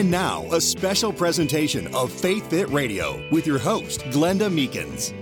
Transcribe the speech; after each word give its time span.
And 0.00 0.10
now, 0.10 0.50
a 0.50 0.62
special 0.62 1.12
presentation 1.12 1.94
of 1.94 2.10
Faith 2.10 2.48
Fit 2.48 2.70
Radio 2.70 3.22
with 3.30 3.46
your 3.46 3.58
host, 3.58 4.00
Glenda 4.04 4.48
Meekins. 4.48 5.12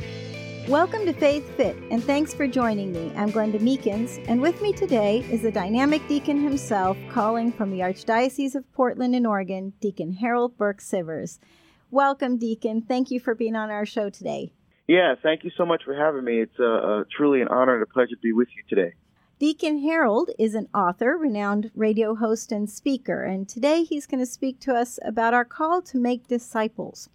Welcome 0.69 1.05
to 1.07 1.13
Faith 1.13 1.51
Fit, 1.57 1.75
and 1.91 2.01
thanks 2.01 2.33
for 2.33 2.47
joining 2.47 2.93
me. 2.93 3.13
I'm 3.17 3.33
Glenda 3.33 3.59
Meekins, 3.59 4.25
and 4.29 4.41
with 4.41 4.63
me 4.63 4.73
today 4.73 5.27
is 5.33 5.43
the 5.43 5.51
dynamic 5.51 6.07
deacon 6.07 6.41
himself, 6.41 6.97
calling 7.11 7.51
from 7.51 7.73
the 7.73 7.81
Archdiocese 7.81 8.55
of 8.55 8.73
Portland 8.73 9.17
in 9.17 9.27
Oregon, 9.27 9.73
Deacon 9.81 10.13
Harold 10.13 10.57
Burke 10.57 10.81
Sivers. 10.81 11.41
Welcome, 11.91 12.39
Deacon. 12.39 12.81
Thank 12.81 13.11
you 13.11 13.19
for 13.19 13.35
being 13.35 13.57
on 13.57 13.71
our 13.71 13.85
show 13.85 14.11
today. 14.11 14.53
Yeah, 14.87 15.17
thank 15.21 15.43
you 15.43 15.51
so 15.57 15.67
much 15.67 15.83
for 15.85 15.97
having 15.97 16.23
me. 16.23 16.43
It's 16.43 16.61
uh, 16.61 16.65
uh, 16.65 17.05
truly 17.17 17.41
an 17.41 17.49
honor 17.49 17.75
and 17.75 17.83
a 17.83 17.87
pleasure 17.87 18.15
to 18.15 18.21
be 18.23 18.33
with 18.33 18.47
you 18.57 18.63
today. 18.69 18.95
Deacon 19.39 19.79
Harold 19.83 20.31
is 20.37 20.57
an 20.57 20.67
author, 20.75 21.17
renowned 21.17 21.71
radio 21.77 22.17
host, 22.17 22.51
and 22.51 22.69
speaker, 22.69 23.23
and 23.23 23.49
today 23.49 23.85
he's 23.85 24.05
going 24.05 24.19
to 24.19 24.27
speak 24.27 24.59
to 24.59 24.75
us 24.75 24.99
about 25.05 25.33
our 25.33 25.45
call 25.45 25.81
to 25.81 25.97
make 25.97 26.27
disciples. 26.27 27.09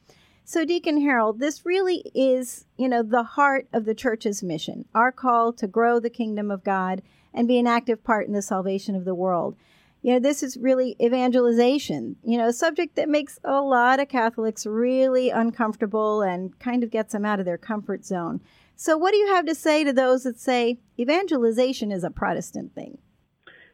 So, 0.45 0.63
Deacon 0.63 1.01
Harold, 1.01 1.39
this 1.39 1.65
really 1.65 2.01
is, 2.15 2.63
you 2.77 2.87
know, 2.87 3.03
the 3.03 3.23
heart 3.23 3.67
of 3.73 3.83
the 3.83 3.93
church's 3.93 4.41
mission, 4.41 4.85
our 4.95 5.11
call 5.11 5.51
to 5.51 5.67
grow 5.67 5.99
the 5.99 6.09
kingdom 6.09 6.49
of 6.49 6.63
God 6.63 7.01
and 7.33 7.45
be 7.45 7.59
an 7.59 7.67
active 7.67 8.05
part 8.05 8.25
in 8.25 8.31
the 8.31 8.41
salvation 8.41 8.95
of 8.95 9.03
the 9.03 9.13
world. 9.15 9.57
You 10.01 10.13
know, 10.13 10.19
this 10.19 10.43
is 10.43 10.55
really 10.55 10.95
evangelization, 11.01 12.15
you 12.23 12.37
know, 12.37 12.47
a 12.47 12.53
subject 12.53 12.95
that 12.95 13.09
makes 13.09 13.37
a 13.43 13.59
lot 13.59 13.99
of 13.99 14.07
Catholics 14.07 14.65
really 14.65 15.29
uncomfortable 15.29 16.21
and 16.21 16.57
kind 16.57 16.85
of 16.85 16.91
gets 16.91 17.11
them 17.11 17.25
out 17.25 17.41
of 17.41 17.45
their 17.45 17.57
comfort 17.57 18.05
zone. 18.05 18.39
So, 18.75 18.97
what 18.97 19.11
do 19.11 19.17
you 19.17 19.27
have 19.27 19.45
to 19.45 19.55
say 19.55 19.83
to 19.83 19.93
those 19.93 20.23
that 20.23 20.39
say 20.39 20.79
evangelization 20.99 21.91
is 21.91 22.03
a 22.03 22.09
Protestant 22.09 22.73
thing? 22.73 22.97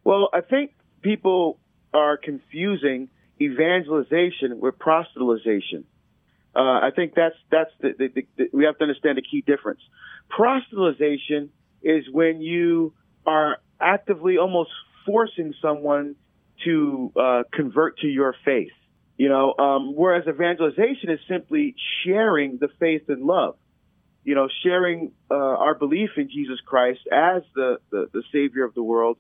Well, 0.04 0.30
I 0.34 0.42
think 0.42 0.72
people 1.02 1.60
are 1.94 2.18
confusing 2.18 3.10
evangelization 3.42 4.60
with 4.60 4.76
proselytization. 4.78 5.84
Uh, 6.56 6.60
I 6.60 6.90
think 6.96 7.14
that's 7.16 7.36
that's 7.52 7.72
the, 7.80 7.94
the, 7.98 8.26
the, 8.38 8.50
we 8.54 8.66
have 8.66 8.78
to 8.78 8.84
understand 8.84 9.18
the 9.18 9.22
key 9.22 9.42
difference. 9.46 9.82
Proselytization 10.38 11.50
is 11.82 12.06
when 12.12 12.42
you 12.42 12.94
are 13.26 13.58
actively 13.80 14.38
almost 14.38 14.72
forcing 15.06 15.54
someone 15.62 16.16
to 16.66 17.12
uh, 17.16 17.44
convert 17.54 18.00
to 18.00 18.08
your 18.08 18.36
faith. 18.44 18.72
You 19.18 19.30
know, 19.30 19.54
um, 19.58 19.96
whereas 19.96 20.28
evangelization 20.28 21.10
is 21.10 21.20
simply 21.28 21.76
sharing 22.04 22.58
the 22.58 22.70
faith 22.80 23.04
and 23.08 23.24
love 23.24 23.56
you 24.30 24.36
know, 24.36 24.48
sharing 24.62 25.12
uh, 25.32 25.34
our 25.34 25.74
belief 25.74 26.12
in 26.16 26.30
Jesus 26.30 26.60
Christ 26.64 27.00
as 27.12 27.42
the, 27.56 27.80
the, 27.90 28.10
the 28.14 28.22
Savior 28.32 28.64
of 28.64 28.76
the 28.76 28.84
world 28.84 29.18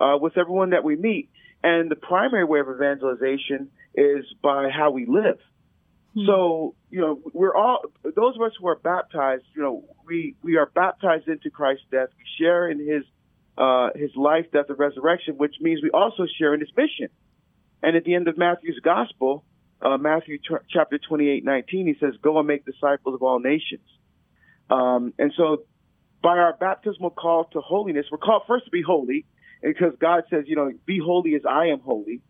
uh, 0.00 0.18
with 0.20 0.36
everyone 0.36 0.70
that 0.70 0.82
we 0.82 0.96
meet. 0.96 1.30
And 1.62 1.88
the 1.88 1.94
primary 1.94 2.42
way 2.42 2.58
of 2.58 2.66
evangelization 2.68 3.70
is 3.94 4.24
by 4.42 4.68
how 4.68 4.90
we 4.90 5.06
live. 5.06 5.38
Hmm. 6.14 6.26
So, 6.26 6.74
you 6.90 7.00
know, 7.00 7.20
we're 7.32 7.54
all, 7.54 7.82
those 8.02 8.34
of 8.34 8.42
us 8.42 8.50
who 8.58 8.66
are 8.66 8.74
baptized, 8.74 9.44
you 9.54 9.62
know, 9.62 9.84
we, 10.04 10.34
we 10.42 10.56
are 10.56 10.66
baptized 10.66 11.28
into 11.28 11.50
Christ's 11.50 11.84
death. 11.92 12.08
We 12.18 12.24
share 12.44 12.68
in 12.68 12.80
his, 12.80 13.04
uh, 13.56 13.90
his 13.94 14.10
life, 14.16 14.46
death, 14.52 14.66
and 14.70 14.76
resurrection, 14.76 15.36
which 15.36 15.54
means 15.60 15.84
we 15.84 15.90
also 15.90 16.24
share 16.36 16.52
in 16.52 16.58
his 16.58 16.70
mission. 16.76 17.10
And 17.80 17.94
at 17.94 18.02
the 18.02 18.16
end 18.16 18.26
of 18.26 18.36
Matthew's 18.36 18.80
gospel, 18.82 19.44
uh, 19.80 19.98
Matthew 19.98 20.38
t- 20.38 20.66
chapter 20.68 20.98
28, 20.98 21.44
19, 21.44 21.86
he 21.86 21.94
says, 22.00 22.14
go 22.20 22.40
and 22.40 22.48
make 22.48 22.66
disciples 22.66 23.14
of 23.14 23.22
all 23.22 23.38
nations. 23.38 23.82
Um, 24.70 25.14
and 25.18 25.32
so 25.36 25.64
by 26.22 26.38
our 26.38 26.56
baptismal 26.58 27.10
call 27.10 27.44
to 27.52 27.60
holiness, 27.60 28.06
we're 28.10 28.18
called 28.18 28.42
first 28.46 28.66
to 28.66 28.70
be 28.70 28.82
holy 28.82 29.26
because 29.62 29.92
God 30.00 30.24
says, 30.30 30.44
you 30.46 30.56
know, 30.56 30.70
be 30.86 31.00
holy 31.02 31.34
as 31.34 31.42
I 31.48 31.66
am 31.66 31.80
holy. 31.80 32.20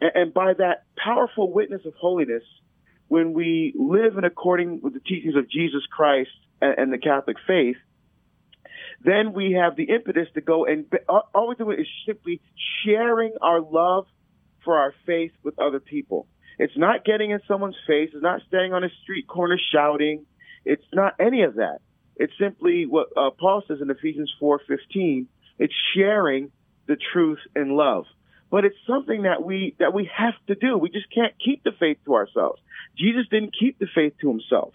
And, 0.00 0.10
and 0.14 0.34
by 0.34 0.54
that 0.54 0.84
powerful 0.96 1.52
witness 1.52 1.82
of 1.86 1.94
holiness, 1.94 2.42
when 3.08 3.32
we 3.32 3.72
live 3.76 4.18
in 4.18 4.24
according 4.24 4.80
with 4.82 4.94
the 4.94 5.00
teachings 5.00 5.34
of 5.36 5.50
Jesus 5.50 5.82
Christ 5.90 6.30
and, 6.60 6.78
and 6.78 6.92
the 6.92 6.98
Catholic 6.98 7.36
faith, 7.46 7.76
then 9.02 9.32
we 9.32 9.52
have 9.52 9.76
the 9.76 9.84
impetus 9.84 10.28
to 10.34 10.40
go 10.40 10.66
and 10.66 10.86
all 11.08 11.48
we're 11.48 11.54
doing 11.54 11.80
is 11.80 11.86
simply 12.04 12.40
sharing 12.84 13.32
our 13.40 13.60
love 13.60 14.06
for 14.64 14.76
our 14.76 14.92
faith 15.06 15.32
with 15.42 15.58
other 15.58 15.80
people. 15.80 16.26
It's 16.58 16.76
not 16.76 17.04
getting 17.04 17.30
in 17.30 17.40
someone's 17.46 17.76
face. 17.86 18.10
It's 18.12 18.22
not 18.22 18.42
standing 18.48 18.74
on 18.74 18.82
a 18.82 18.88
street 19.02 19.28
corner 19.28 19.58
shouting. 19.72 20.26
It's 20.64 20.84
not 20.92 21.14
any 21.20 21.42
of 21.42 21.54
that. 21.54 21.78
It's 22.18 22.32
simply 22.38 22.86
what 22.86 23.08
uh, 23.16 23.30
Paul 23.30 23.62
says 23.66 23.78
in 23.80 23.90
Ephesians 23.90 24.32
4:15. 24.40 25.26
It's 25.58 25.74
sharing 25.94 26.50
the 26.86 26.96
truth 27.12 27.38
in 27.54 27.76
love. 27.76 28.04
But 28.50 28.64
it's 28.64 28.76
something 28.86 29.22
that 29.22 29.42
we 29.42 29.74
that 29.78 29.92
we 29.92 30.10
have 30.16 30.34
to 30.46 30.54
do. 30.54 30.78
We 30.78 30.90
just 30.90 31.12
can't 31.14 31.34
keep 31.38 31.62
the 31.64 31.72
faith 31.78 31.98
to 32.06 32.14
ourselves. 32.14 32.60
Jesus 32.96 33.26
didn't 33.30 33.54
keep 33.58 33.78
the 33.78 33.86
faith 33.94 34.14
to 34.20 34.28
himself. 34.28 34.72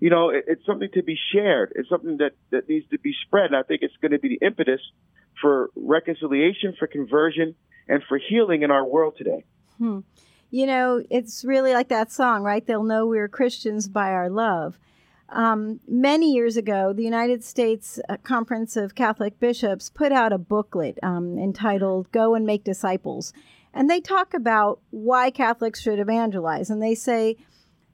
You 0.00 0.08
know, 0.08 0.30
it, 0.30 0.44
it's 0.48 0.64
something 0.64 0.88
to 0.94 1.02
be 1.02 1.18
shared. 1.32 1.72
It's 1.76 1.88
something 1.88 2.16
that 2.18 2.32
that 2.50 2.68
needs 2.68 2.88
to 2.90 2.98
be 2.98 3.14
spread. 3.26 3.46
And 3.46 3.56
I 3.56 3.62
think 3.62 3.82
it's 3.82 3.96
going 4.00 4.12
to 4.12 4.18
be 4.18 4.38
the 4.40 4.46
impetus 4.46 4.80
for 5.40 5.70
reconciliation, 5.76 6.74
for 6.78 6.86
conversion, 6.86 7.54
and 7.88 8.02
for 8.08 8.18
healing 8.18 8.62
in 8.62 8.70
our 8.70 8.84
world 8.84 9.14
today. 9.16 9.44
Hmm. 9.78 10.00
You 10.50 10.66
know, 10.66 11.02
it's 11.10 11.44
really 11.44 11.74
like 11.74 11.88
that 11.88 12.10
song, 12.10 12.42
right? 12.42 12.66
They'll 12.66 12.82
know 12.82 13.06
we're 13.06 13.28
Christians 13.28 13.86
by 13.86 14.10
our 14.12 14.28
love. 14.28 14.78
Um, 15.32 15.80
many 15.86 16.32
years 16.32 16.56
ago, 16.56 16.92
the 16.92 17.04
United 17.04 17.44
States 17.44 18.00
uh, 18.08 18.16
Conference 18.18 18.76
of 18.76 18.96
Catholic 18.96 19.38
Bishops 19.38 19.88
put 19.88 20.10
out 20.10 20.32
a 20.32 20.38
booklet 20.38 20.98
um, 21.02 21.38
entitled 21.38 22.10
Go 22.10 22.34
and 22.34 22.44
Make 22.44 22.64
Disciples. 22.64 23.32
And 23.72 23.88
they 23.88 24.00
talk 24.00 24.34
about 24.34 24.80
why 24.90 25.30
Catholics 25.30 25.80
should 25.80 26.00
evangelize. 26.00 26.68
And 26.68 26.82
they 26.82 26.96
say, 26.96 27.36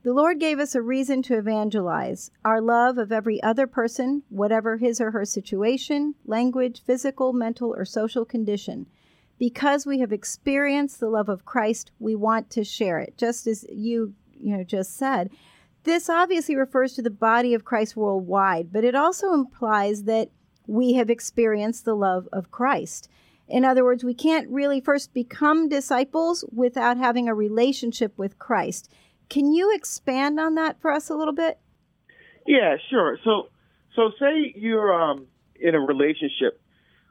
the 0.02 0.14
Lord 0.14 0.38
gave 0.38 0.60
us 0.60 0.74
a 0.74 0.80
reason 0.80 1.20
to 1.22 1.36
evangelize 1.36 2.30
our 2.44 2.60
love 2.60 2.96
of 2.96 3.10
every 3.10 3.42
other 3.42 3.66
person, 3.66 4.22
whatever 4.28 4.76
his 4.76 5.00
or 5.00 5.10
her 5.10 5.24
situation, 5.24 6.14
language, 6.24 6.80
physical, 6.86 7.32
mental, 7.32 7.74
or 7.76 7.84
social 7.84 8.24
condition. 8.24 8.86
Because 9.38 9.84
we 9.84 9.98
have 9.98 10.12
experienced 10.12 11.00
the 11.00 11.10
love 11.10 11.28
of 11.28 11.44
Christ, 11.44 11.90
we 11.98 12.14
want 12.14 12.48
to 12.50 12.64
share 12.64 13.00
it, 13.00 13.18
just 13.18 13.46
as 13.46 13.66
you, 13.68 14.14
you 14.40 14.56
know, 14.56 14.64
just 14.64 14.96
said. 14.96 15.28
This 15.86 16.10
obviously 16.10 16.56
refers 16.56 16.94
to 16.94 17.02
the 17.02 17.10
body 17.10 17.54
of 17.54 17.64
Christ 17.64 17.94
worldwide, 17.94 18.72
but 18.72 18.82
it 18.82 18.96
also 18.96 19.32
implies 19.32 20.02
that 20.02 20.30
we 20.66 20.94
have 20.94 21.08
experienced 21.08 21.84
the 21.84 21.94
love 21.94 22.28
of 22.32 22.50
Christ. 22.50 23.08
In 23.46 23.64
other 23.64 23.84
words, 23.84 24.02
we 24.02 24.12
can't 24.12 24.48
really 24.48 24.80
first 24.80 25.14
become 25.14 25.68
disciples 25.68 26.44
without 26.52 26.96
having 26.96 27.28
a 27.28 27.36
relationship 27.36 28.18
with 28.18 28.36
Christ. 28.36 28.92
Can 29.30 29.52
you 29.52 29.72
expand 29.72 30.40
on 30.40 30.56
that 30.56 30.80
for 30.80 30.90
us 30.90 31.08
a 31.08 31.14
little 31.14 31.32
bit? 31.32 31.60
Yeah, 32.48 32.78
sure. 32.90 33.20
So, 33.22 33.50
so 33.94 34.10
say 34.18 34.54
you're 34.56 34.92
um, 34.92 35.28
in 35.54 35.76
a 35.76 35.80
relationship 35.80 36.60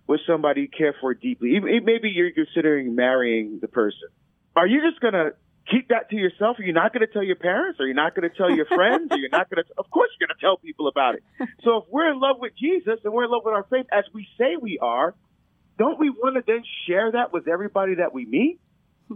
with 0.06 0.20
somebody 0.28 0.64
you 0.64 0.68
care 0.68 0.94
for 1.00 1.14
deeply. 1.14 1.62
Maybe 1.62 2.10
you're 2.10 2.32
considering 2.32 2.94
marrying 2.94 3.60
the 3.62 3.70
person. 3.70 4.10
Are 4.58 4.68
you 4.68 4.82
just 4.82 5.00
gonna 5.00 5.32
keep 5.70 5.90
that 5.90 6.10
to 6.10 6.16
yourself. 6.16 6.60
Are 6.60 6.64
you 6.64 6.74
not 6.74 6.94
going 6.94 7.06
to 7.06 7.12
tell 7.12 7.24
your 7.24 7.36
parents? 7.36 7.80
Are 7.80 7.88
you 7.88 7.94
not 7.94 8.16
going 8.16 8.30
to 8.30 8.36
tell 8.36 8.50
your 8.50 8.66
friends? 8.66 9.12
Are 9.12 9.18
you 9.18 9.30
not 9.30 9.50
going 9.50 9.64
to? 9.64 9.70
Of 9.78 9.90
course, 9.90 10.10
you're 10.20 10.28
going 10.28 10.36
to 10.36 10.42
tell 10.42 10.58
people 10.58 10.88
about 10.88 11.16
it. 11.16 11.24
So 11.64 11.78
if 11.78 11.84
we're 11.90 12.12
in 12.12 12.20
love 12.20 12.38
with 12.40 12.54
Jesus 12.58 13.00
and 13.04 13.14
we're 13.14 13.26
in 13.26 13.32
love 13.32 13.42
with 13.46 13.54
our 13.54 13.66
faith, 13.70 13.88
as 13.92 14.06
we 14.14 14.28
say 14.38 14.58
we 14.60 14.80
are, 14.80 15.16
don't 15.78 16.00
we 16.00 16.10
want 16.10 16.36
to 16.36 16.44
then 16.46 16.64
share 16.88 17.12
that 17.12 17.34
with 17.34 17.48
everybody 17.48 17.96
that 17.96 18.14
we 18.14 18.26
meet? 18.26 18.60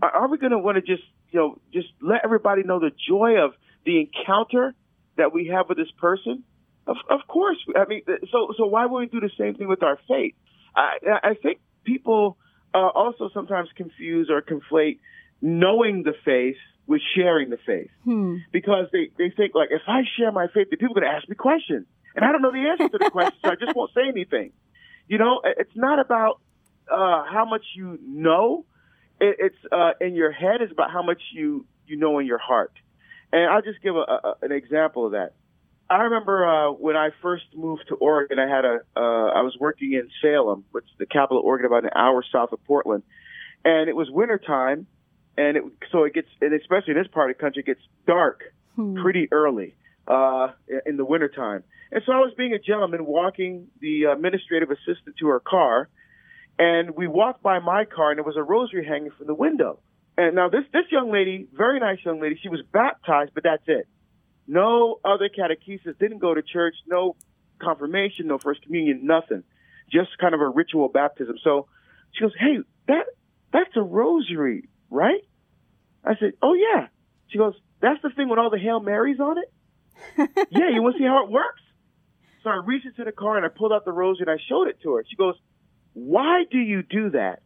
Are 0.02 0.28
we 0.28 0.38
going 0.38 0.52
to 0.52 0.60
want 0.60 0.76
to 0.76 0.82
just, 0.82 1.04
you 1.32 1.40
know, 1.40 1.60
just 1.74 1.88
let 2.02 2.22
everybody 2.24 2.64
know 2.64 2.80
the 2.80 2.92
joy 3.08 3.44
of 3.44 3.54
the 3.86 4.02
encounter 4.02 4.76
that 5.18 5.34
we 5.34 5.48
have 5.48 5.68
with 5.70 5.78
this 5.78 5.92
person? 5.98 6.44
Of, 6.86 6.98
of 7.10 7.22
course. 7.28 7.58
I 7.76 7.86
mean, 7.88 8.02
so 8.31 8.54
so 8.58 8.66
why 8.66 8.86
wouldn't 8.86 9.14
we 9.14 9.20
do 9.20 9.26
the 9.26 9.34
same 9.38 9.56
thing 9.56 9.68
with 9.68 9.84
our 9.84 9.98
faith? 10.08 10.36
I, 10.76 10.98
I 11.24 11.34
think 11.42 11.60
people 11.84 12.38
uh, 12.74 12.78
also 12.78 13.30
sometimes 13.34 13.69
confuse 13.75 14.30
or 14.30 14.42
conflate 14.42 15.00
knowing 15.41 16.03
the 16.03 16.13
faith 16.25 16.57
with 16.88 17.01
sharing 17.15 17.50
the 17.50 17.57
faith. 17.65 17.89
Hmm. 18.03 18.38
Because 18.51 18.88
they, 18.91 19.09
they 19.18 19.30
think 19.30 19.53
like, 19.53 19.69
if 19.71 19.81
I 19.88 20.01
share 20.18 20.31
my 20.31 20.47
faith, 20.47 20.69
the 20.69 20.77
people 20.77 20.97
are 20.97 21.01
going 21.01 21.12
to 21.12 21.18
ask 21.18 21.30
me 21.30 21.36
questions. 21.36 21.86
And 22.15 22.25
I 22.25 22.31
don't 22.31 22.41
know 22.41 22.51
the 22.51 22.68
answer 22.68 22.89
to 22.89 22.97
the 22.97 23.09
question, 23.12 23.38
so 23.44 23.51
I 23.51 23.56
just 23.56 23.75
won't 23.75 23.91
say 23.94 24.07
anything. 24.07 24.51
You 25.07 25.18
know, 25.18 25.41
it's 25.44 25.75
not 25.75 26.00
about 26.00 26.39
uh, 26.91 27.24
how 27.31 27.45
much 27.47 27.63
you 27.75 28.00
know. 28.03 28.65
It, 29.21 29.36
it's 29.39 29.71
uh, 29.71 29.91
in 30.01 30.15
your 30.15 30.31
head. 30.31 30.62
It's 30.62 30.71
about 30.71 30.91
how 30.91 31.03
much 31.03 31.21
you, 31.33 31.65
you 31.85 31.97
know 31.97 32.19
in 32.19 32.25
your 32.25 32.38
heart. 32.38 32.74
And 33.31 33.50
I'll 33.50 33.62
just 33.62 33.81
give 33.81 33.95
a, 33.95 34.00
a, 34.00 34.35
an 34.42 34.51
example 34.51 35.06
of 35.06 35.12
that. 35.12 35.33
I 35.89 36.03
remember 36.03 36.45
uh, 36.45 36.71
when 36.71 36.95
I 36.95 37.09
first 37.21 37.45
moved 37.56 37.85
to 37.89 37.95
Oregon, 37.95 38.38
I 38.38 38.47
had 38.47 38.63
a 38.63 38.80
uh, 38.95 39.00
I 39.00 39.42
was 39.42 39.57
working 39.59 39.94
in 39.94 40.09
Salem, 40.21 40.65
which 40.71 40.85
is 40.85 40.97
the 41.00 41.07
capital 41.07 41.39
of 41.39 41.45
Oregon, 41.45 41.65
about 41.65 41.83
an 41.83 41.92
hour 41.95 42.24
south 42.31 42.51
of 42.51 42.63
Portland, 42.65 43.01
and 43.65 43.89
it 43.89 43.95
was 43.95 44.07
wintertime, 44.12 44.85
and 45.39 45.56
it, 45.56 45.63
so 45.89 46.03
it 46.03 46.13
gets, 46.13 46.27
and 46.41 46.53
especially 46.53 46.91
in 46.91 46.97
this 46.97 47.07
part 47.07 47.31
of 47.31 47.38
the 47.38 47.41
country, 47.41 47.62
it 47.62 47.65
gets 47.65 47.81
dark 48.06 48.41
hmm. 48.75 49.01
pretty 49.01 49.30
early 49.31 49.74
uh, 50.06 50.50
in 50.86 50.97
the 50.97 51.06
wintertime. 51.06 51.63
And 51.94 52.03
so 52.06 52.12
I 52.12 52.18
was 52.18 52.33
being 52.38 52.53
a 52.53 52.59
gentleman 52.59 53.06
walking 53.06 53.68
the 53.80 54.03
administrative 54.12 54.69
assistant 54.69 55.15
to 55.19 55.27
her 55.27 55.39
car, 55.39 55.88
and 56.59 56.91
we 56.91 57.07
walked 57.07 57.41
by 57.41 57.59
my 57.59 57.86
car, 57.86 58.12
and 58.12 58.18
there 58.18 58.25
was 58.25 58.36
a 58.36 58.44
rosary 58.44 58.86
hanging 58.86 59.12
from 59.18 59.27
the 59.27 59.33
window. 59.33 59.80
And 60.18 60.36
now 60.36 60.50
this 60.50 60.65
this 60.74 60.83
young 60.91 61.09
lady, 61.09 61.47
very 61.53 61.80
nice 61.80 62.00
young 62.03 62.19
lady, 62.19 62.38
she 62.44 62.50
was 62.50 62.59
baptized, 62.74 63.31
but 63.33 63.44
that's 63.44 63.63
it. 63.68 63.88
No 64.45 65.00
other 65.06 65.30
catechesis, 65.30 65.97
didn't 66.00 66.19
go 66.19 66.33
to 66.33 66.42
church, 66.42 66.75
no 66.85 67.15
confirmation, 67.59 68.27
no 68.27 68.38
first 68.38 68.62
communion, 68.63 69.06
nothing. 69.06 69.44
Just 69.89 70.09
kind 70.19 70.33
of 70.33 70.42
a 70.42 70.50
ritual 70.50 70.89
baptism. 70.89 71.38
So 71.45 71.68
she 72.12 72.25
goes, 72.25 72.33
Hey, 72.38 72.57
that 72.88 73.06
that's 73.53 73.71
a 73.77 73.81
rosary, 73.81 74.68
right? 74.89 75.24
I 76.04 76.16
said, 76.19 76.34
Oh 76.42 76.54
yeah. 76.54 76.88
She 77.30 77.38
goes, 77.38 77.54
That's 77.81 78.01
the 78.01 78.10
thing 78.10 78.30
with 78.30 78.40
all 78.40 78.50
the 78.50 78.60
Hail 78.60 78.80
Marys 78.80 79.19
on 79.19 79.38
it? 79.38 79.51
yeah, 80.51 80.69
you 80.74 80.81
want 80.81 80.96
to 80.96 81.00
see 81.00 81.06
how 81.07 81.24
it 81.25 81.31
works? 81.31 81.62
So 82.44 82.50
I 82.50 82.62
reached 82.66 82.86
into 82.86 83.04
the 83.04 83.12
car 83.12 83.38
and 83.38 83.46
I 83.46 83.50
pulled 83.50 83.74
out 83.74 83.86
the 83.86 83.92
rosary 83.92 84.25
and 84.28 84.40
I 84.40 84.42
showed 84.48 84.68
it 84.68 84.80
to 84.84 84.96
her. 84.96 85.06
She 85.10 85.16
goes, 85.16 85.36
Why 85.94 86.44
do 86.50 86.57
you 86.57 86.84
do 86.84 87.12
that? 87.12 87.42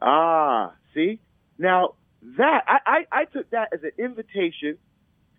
Ah, 0.00 0.74
see? 0.94 1.20
Now, 1.58 1.94
that, 2.36 2.64
I, 2.66 2.78
I, 2.86 3.20
I 3.20 3.24
took 3.24 3.50
that 3.50 3.68
as 3.72 3.80
an 3.82 3.92
invitation 3.98 4.78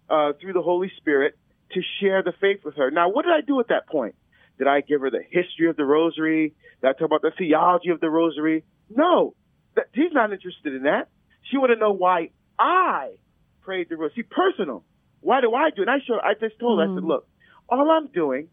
uh, 0.09 0.33
through 0.39 0.53
the 0.53 0.61
Holy 0.61 0.91
Spirit 0.97 1.37
to 1.73 1.81
share 1.99 2.23
the 2.23 2.33
faith 2.39 2.61
with 2.63 2.75
her. 2.75 2.89
Now, 2.89 3.09
what 3.09 3.25
did 3.25 3.33
I 3.33 3.41
do 3.41 3.59
at 3.59 3.67
that 3.67 3.87
point? 3.87 4.15
Did 4.57 4.67
I 4.67 4.81
give 4.81 5.01
her 5.01 5.11
the 5.11 5.21
history 5.21 5.69
of 5.69 5.75
the 5.75 5.85
rosary? 5.85 6.55
Did 6.81 6.87
I 6.87 6.93
talk 6.93 7.03
about 7.03 7.21
the 7.21 7.31
theology 7.37 7.89
of 7.89 7.99
the 7.99 8.09
rosary? 8.09 8.63
No, 8.89 9.35
that, 9.75 9.87
he's 9.93 10.13
not 10.13 10.31
interested 10.31 10.73
in 10.73 10.83
that. 10.83 11.09
She 11.49 11.57
want 11.57 11.71
to 11.71 11.79
know 11.79 11.91
why 11.91 12.31
I 12.59 13.11
prayed 13.61 13.89
the 13.89 13.97
rosary. 13.97 14.23
See, 14.23 14.23
personal. 14.23 14.83
Why 15.21 15.41
do 15.41 15.53
I 15.53 15.69
do 15.75 15.81
it? 15.81 15.89
And 15.89 15.91
I 15.91 16.29
I 16.29 16.33
just 16.33 16.59
told 16.59 16.79
her, 16.79 16.85
I 16.85 16.95
said, 16.95 17.03
mm. 17.03 17.07
look, 17.07 17.27
all 17.69 17.89
I'm 17.89 18.07
doing 18.07 18.47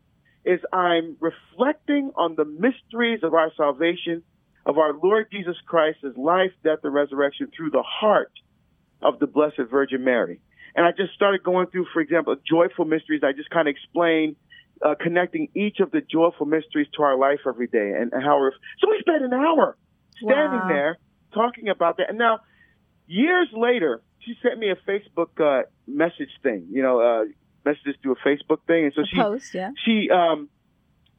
is 0.44 0.60
I'm 0.72 1.16
reflecting 1.20 2.10
on 2.16 2.34
the 2.36 2.44
mysteries 2.44 3.20
of 3.22 3.34
our 3.34 3.50
salvation, 3.56 4.22
of 4.66 4.78
our 4.78 4.92
Lord 4.92 5.28
Jesus 5.30 5.56
Christ's 5.66 6.16
life, 6.16 6.50
death, 6.62 6.80
and 6.82 6.92
resurrection 6.92 7.50
through 7.56 7.70
the 7.70 7.82
heart 7.82 8.32
of 9.02 9.18
the 9.18 9.26
Blessed 9.26 9.70
Virgin 9.70 10.04
Mary. 10.04 10.40
And 10.74 10.84
I 10.84 10.90
just 10.90 11.14
started 11.14 11.42
going 11.44 11.68
through, 11.68 11.86
for 11.92 12.00
example, 12.00 12.34
joyful 12.48 12.84
mysteries. 12.84 13.22
I 13.22 13.32
just 13.32 13.50
kind 13.50 13.68
of 13.68 13.72
explained, 13.72 14.36
uh, 14.84 14.94
connecting 15.00 15.48
each 15.54 15.80
of 15.80 15.90
the 15.92 16.00
joyful 16.00 16.46
mysteries 16.46 16.88
to 16.96 17.02
our 17.02 17.16
life 17.16 17.40
every 17.46 17.68
day 17.68 17.92
and, 17.98 18.12
and 18.12 18.22
how 18.22 18.38
we're. 18.38 18.52
So 18.80 18.90
we 18.90 18.98
spent 19.00 19.22
an 19.22 19.32
hour 19.32 19.76
standing 20.16 20.60
wow. 20.60 20.68
there 20.68 20.98
talking 21.32 21.68
about 21.68 21.98
that. 21.98 22.08
And 22.08 22.18
now, 22.18 22.40
years 23.06 23.48
later, 23.52 24.02
she 24.20 24.34
sent 24.42 24.58
me 24.58 24.70
a 24.70 24.76
Facebook 24.76 25.40
uh, 25.40 25.64
message 25.86 26.30
thing, 26.42 26.66
you 26.70 26.82
know, 26.82 27.00
uh, 27.00 27.24
messages 27.64 27.96
through 28.02 28.12
a 28.12 28.28
Facebook 28.28 28.58
thing. 28.66 28.84
And 28.84 28.92
so 28.94 29.02
a 29.02 29.06
she, 29.06 29.16
post, 29.16 29.54
yeah. 29.54 29.70
she, 29.84 30.08
um, 30.10 30.48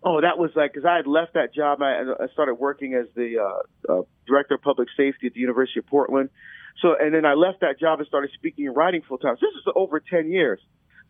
oh, 0.03 0.21
that 0.21 0.37
was 0.37 0.51
like, 0.55 0.73
cause 0.73 0.83
I 0.87 0.97
had 0.97 1.07
left 1.07 1.33
that 1.33 1.53
job. 1.53 1.81
I, 1.81 2.03
I 2.19 2.27
started 2.33 2.55
working 2.55 2.93
as 2.93 3.07
the, 3.15 3.39
uh, 3.39 3.93
uh, 3.93 4.01
director 4.27 4.55
of 4.55 4.61
public 4.61 4.87
safety 4.97 5.27
at 5.27 5.33
the 5.33 5.39
University 5.39 5.79
of 5.79 5.87
Portland. 5.87 6.29
So, 6.81 6.95
and 6.99 7.13
then 7.13 7.25
I 7.25 7.33
left 7.33 7.61
that 7.61 7.79
job 7.79 7.99
and 7.99 8.07
started 8.07 8.31
speaking 8.33 8.67
and 8.67 8.75
writing 8.75 9.01
full 9.07 9.17
time. 9.17 9.35
So 9.39 9.45
this 9.47 9.55
is 9.55 9.73
over 9.75 9.99
10 9.99 10.29
years. 10.29 10.59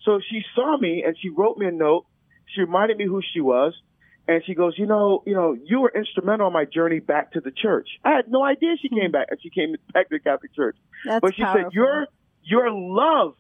So 0.04 0.20
she 0.30 0.44
saw 0.54 0.78
me 0.78 1.04
and 1.06 1.16
she 1.20 1.30
wrote 1.30 1.58
me 1.58 1.66
a 1.66 1.72
note. 1.72 2.06
She 2.54 2.62
reminded 2.62 2.98
me 2.98 3.06
who 3.06 3.22
she 3.34 3.42
was. 3.42 3.74
And 4.28 4.42
she 4.46 4.56
goes, 4.56 4.74
you 4.78 4.88
know, 4.88 5.22
you 5.26 5.36
know, 5.36 5.54
you 5.54 5.82
were 5.82 5.92
instrumental 5.96 6.48
on 6.48 6.54
my 6.54 6.66
journey 6.66 7.00
back 7.00 7.34
to 7.34 7.42
the 7.42 7.52
church. 7.52 7.88
I 8.04 8.12
had 8.12 8.26
no 8.28 8.44
idea 8.44 8.76
she 8.82 8.90
came 8.90 9.12
back 9.12 9.28
and 9.30 9.40
she 9.42 9.50
came 9.52 9.76
back 9.94 10.10
to 10.10 10.16
the 10.16 10.20
Catholic 10.20 10.56
Church. 10.56 10.76
That's 11.06 11.22
but 11.22 11.36
she 11.36 11.44
powerful. 11.44 11.66
said, 11.66 11.74
your, 11.74 12.08
your 12.44 12.72
love 12.72 13.36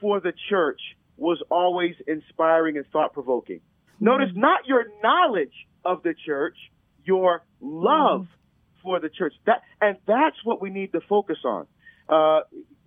for 0.00 0.20
the 0.20 0.32
church 0.48 0.80
was 1.18 1.42
always 1.50 1.94
inspiring 2.06 2.76
and 2.76 2.86
thought 2.90 3.12
provoking. 3.12 3.58
Mm-hmm. 3.58 4.04
Notice 4.04 4.30
not 4.34 4.66
your 4.66 4.86
knowledge 5.02 5.52
of 5.84 6.02
the 6.02 6.14
church, 6.24 6.56
your 7.04 7.42
love 7.60 8.22
mm-hmm. 8.22 8.82
for 8.82 9.00
the 9.00 9.08
church. 9.08 9.34
That 9.46 9.62
and 9.80 9.98
that's 10.06 10.36
what 10.44 10.62
we 10.62 10.70
need 10.70 10.92
to 10.92 11.00
focus 11.08 11.38
on. 11.44 11.66
Uh, 12.08 12.40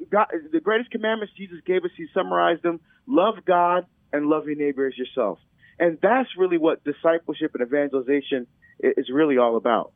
God, 0.10 0.28
the 0.52 0.60
greatest 0.60 0.90
commandments 0.90 1.34
Jesus 1.38 1.58
gave 1.66 1.84
us, 1.84 1.92
He 1.96 2.08
summarized 2.14 2.64
them: 2.64 2.80
love 3.06 3.36
God 3.46 3.86
and 4.12 4.28
love 4.28 4.46
your 4.46 4.56
neighbor 4.56 4.88
as 4.88 4.98
yourself. 4.98 5.40
And 5.80 5.98
that's 6.02 6.30
really 6.38 6.58
what 6.58 6.84
discipleship 6.84 7.52
and 7.56 7.66
evangelization 7.66 8.48
is 8.80 9.10
really 9.10 9.38
all 9.38 9.58
about. 9.58 9.94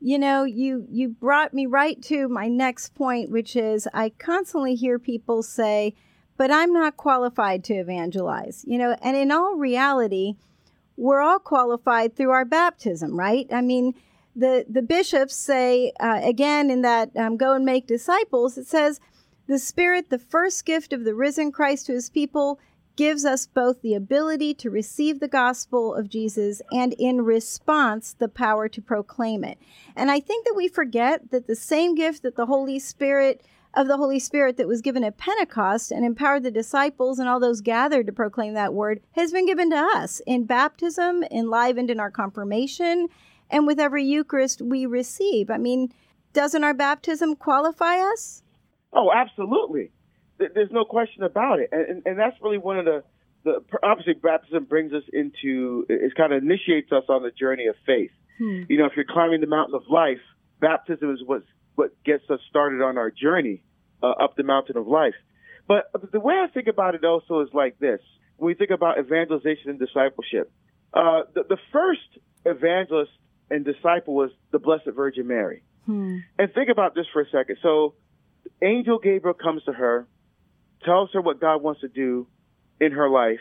You 0.00 0.18
know, 0.18 0.44
you 0.44 0.86
you 0.90 1.08
brought 1.08 1.54
me 1.54 1.64
right 1.66 2.00
to 2.02 2.28
my 2.28 2.48
next 2.48 2.94
point, 2.94 3.30
which 3.30 3.56
is 3.56 3.88
I 3.94 4.10
constantly 4.10 4.74
hear 4.74 4.98
people 4.98 5.42
say, 5.42 5.94
but 6.36 6.50
I'm 6.50 6.72
not 6.72 6.98
qualified 6.98 7.64
to 7.64 7.74
evangelize. 7.74 8.62
You 8.66 8.76
know, 8.78 8.96
and 9.00 9.16
in 9.16 9.32
all 9.32 9.56
reality, 9.56 10.34
we're 10.96 11.20
all 11.20 11.38
qualified 11.38 12.14
through 12.14 12.30
our 12.30 12.44
baptism, 12.44 13.18
right? 13.18 13.46
I 13.50 13.62
mean, 13.62 13.94
the 14.34 14.66
the 14.68 14.82
bishops 14.82 15.34
say 15.34 15.92
uh, 15.98 16.20
again 16.22 16.70
in 16.70 16.82
that 16.82 17.16
um, 17.16 17.38
"Go 17.38 17.54
and 17.54 17.64
make 17.64 17.86
disciples." 17.86 18.58
It 18.58 18.66
says, 18.66 19.00
"The 19.46 19.58
Spirit, 19.58 20.10
the 20.10 20.18
first 20.18 20.66
gift 20.66 20.92
of 20.92 21.04
the 21.04 21.14
risen 21.14 21.52
Christ 21.52 21.86
to 21.86 21.92
His 21.92 22.10
people." 22.10 22.60
Gives 22.96 23.24
us 23.24 23.46
both 23.46 23.82
the 23.82 23.94
ability 23.94 24.54
to 24.54 24.70
receive 24.70 25.20
the 25.20 25.28
gospel 25.28 25.94
of 25.94 26.08
Jesus 26.08 26.62
and 26.72 26.94
in 26.94 27.22
response 27.22 28.14
the 28.14 28.28
power 28.28 28.68
to 28.68 28.80
proclaim 28.80 29.44
it. 29.44 29.58
And 29.94 30.10
I 30.10 30.20
think 30.20 30.46
that 30.46 30.56
we 30.56 30.66
forget 30.68 31.30
that 31.30 31.46
the 31.46 31.56
same 31.56 31.94
gift 31.94 32.22
that 32.22 32.36
the 32.36 32.46
Holy 32.46 32.78
Spirit 32.78 33.42
of 33.74 33.88
the 33.88 33.98
Holy 33.98 34.18
Spirit 34.18 34.56
that 34.56 34.66
was 34.66 34.80
given 34.80 35.04
at 35.04 35.18
Pentecost 35.18 35.92
and 35.92 36.04
empowered 36.04 36.42
the 36.42 36.50
disciples 36.50 37.18
and 37.18 37.28
all 37.28 37.38
those 37.38 37.60
gathered 37.60 38.06
to 38.06 38.12
proclaim 38.12 38.54
that 38.54 38.72
word 38.72 39.02
has 39.12 39.32
been 39.32 39.46
given 39.46 39.70
to 39.70 39.76
us 39.76 40.20
in 40.26 40.44
baptism, 40.44 41.22
enlivened 41.30 41.90
in 41.90 42.00
our 42.00 42.10
confirmation, 42.10 43.08
and 43.50 43.66
with 43.66 43.78
every 43.78 44.04
Eucharist 44.04 44.62
we 44.62 44.86
receive. 44.86 45.50
I 45.50 45.58
mean, 45.58 45.92
doesn't 46.32 46.64
our 46.64 46.74
baptism 46.74 47.36
qualify 47.36 47.98
us? 47.98 48.42
Oh, 48.94 49.12
absolutely. 49.12 49.90
There's 50.38 50.70
no 50.70 50.84
question 50.84 51.22
about 51.22 51.60
it. 51.60 51.70
And, 51.72 51.88
and, 51.88 52.02
and 52.06 52.18
that's 52.18 52.36
really 52.42 52.58
one 52.58 52.78
of 52.78 52.84
the, 52.84 53.04
the, 53.44 53.60
obviously, 53.82 54.14
baptism 54.14 54.64
brings 54.64 54.92
us 54.92 55.04
into, 55.12 55.86
it 55.88 56.14
kind 56.14 56.32
of 56.32 56.42
initiates 56.42 56.92
us 56.92 57.04
on 57.08 57.22
the 57.22 57.30
journey 57.30 57.66
of 57.66 57.76
faith. 57.86 58.10
Hmm. 58.38 58.62
You 58.68 58.78
know, 58.78 58.86
if 58.86 58.92
you're 58.96 59.06
climbing 59.08 59.40
the 59.40 59.46
mountain 59.46 59.74
of 59.74 59.82
life, 59.88 60.20
baptism 60.60 61.12
is 61.12 61.20
what's 61.24 61.46
what 61.76 61.90
gets 62.04 62.28
us 62.30 62.40
started 62.48 62.82
on 62.82 62.98
our 62.98 63.10
journey 63.10 63.62
uh, 64.02 64.10
up 64.10 64.34
the 64.36 64.42
mountain 64.42 64.76
of 64.76 64.86
life. 64.86 65.14
But 65.68 65.90
the 66.12 66.20
way 66.20 66.34
I 66.34 66.46
think 66.48 66.68
about 66.68 66.94
it 66.94 67.04
also 67.04 67.40
is 67.40 67.48
like 67.52 67.78
this. 67.78 68.00
When 68.36 68.48
we 68.48 68.54
think 68.54 68.70
about 68.70 68.98
evangelization 68.98 69.70
and 69.70 69.78
discipleship, 69.78 70.50
uh, 70.94 71.22
the, 71.34 71.42
the, 71.48 71.56
first 71.72 72.00
evangelist 72.44 73.10
and 73.50 73.64
disciple 73.64 74.14
was 74.14 74.30
the 74.52 74.58
Blessed 74.58 74.88
Virgin 74.94 75.26
Mary. 75.26 75.62
Hmm. 75.84 76.18
And 76.38 76.52
think 76.54 76.68
about 76.70 76.94
this 76.94 77.06
for 77.12 77.22
a 77.22 77.28
second. 77.30 77.58
So, 77.62 77.94
Angel 78.62 78.98
Gabriel 78.98 79.34
comes 79.34 79.64
to 79.64 79.72
her, 79.72 80.06
tells 80.86 81.10
her 81.12 81.20
what 81.20 81.40
God 81.40 81.62
wants 81.62 81.82
to 81.82 81.88
do 81.88 82.26
in 82.80 82.92
her 82.92 83.10
life. 83.10 83.40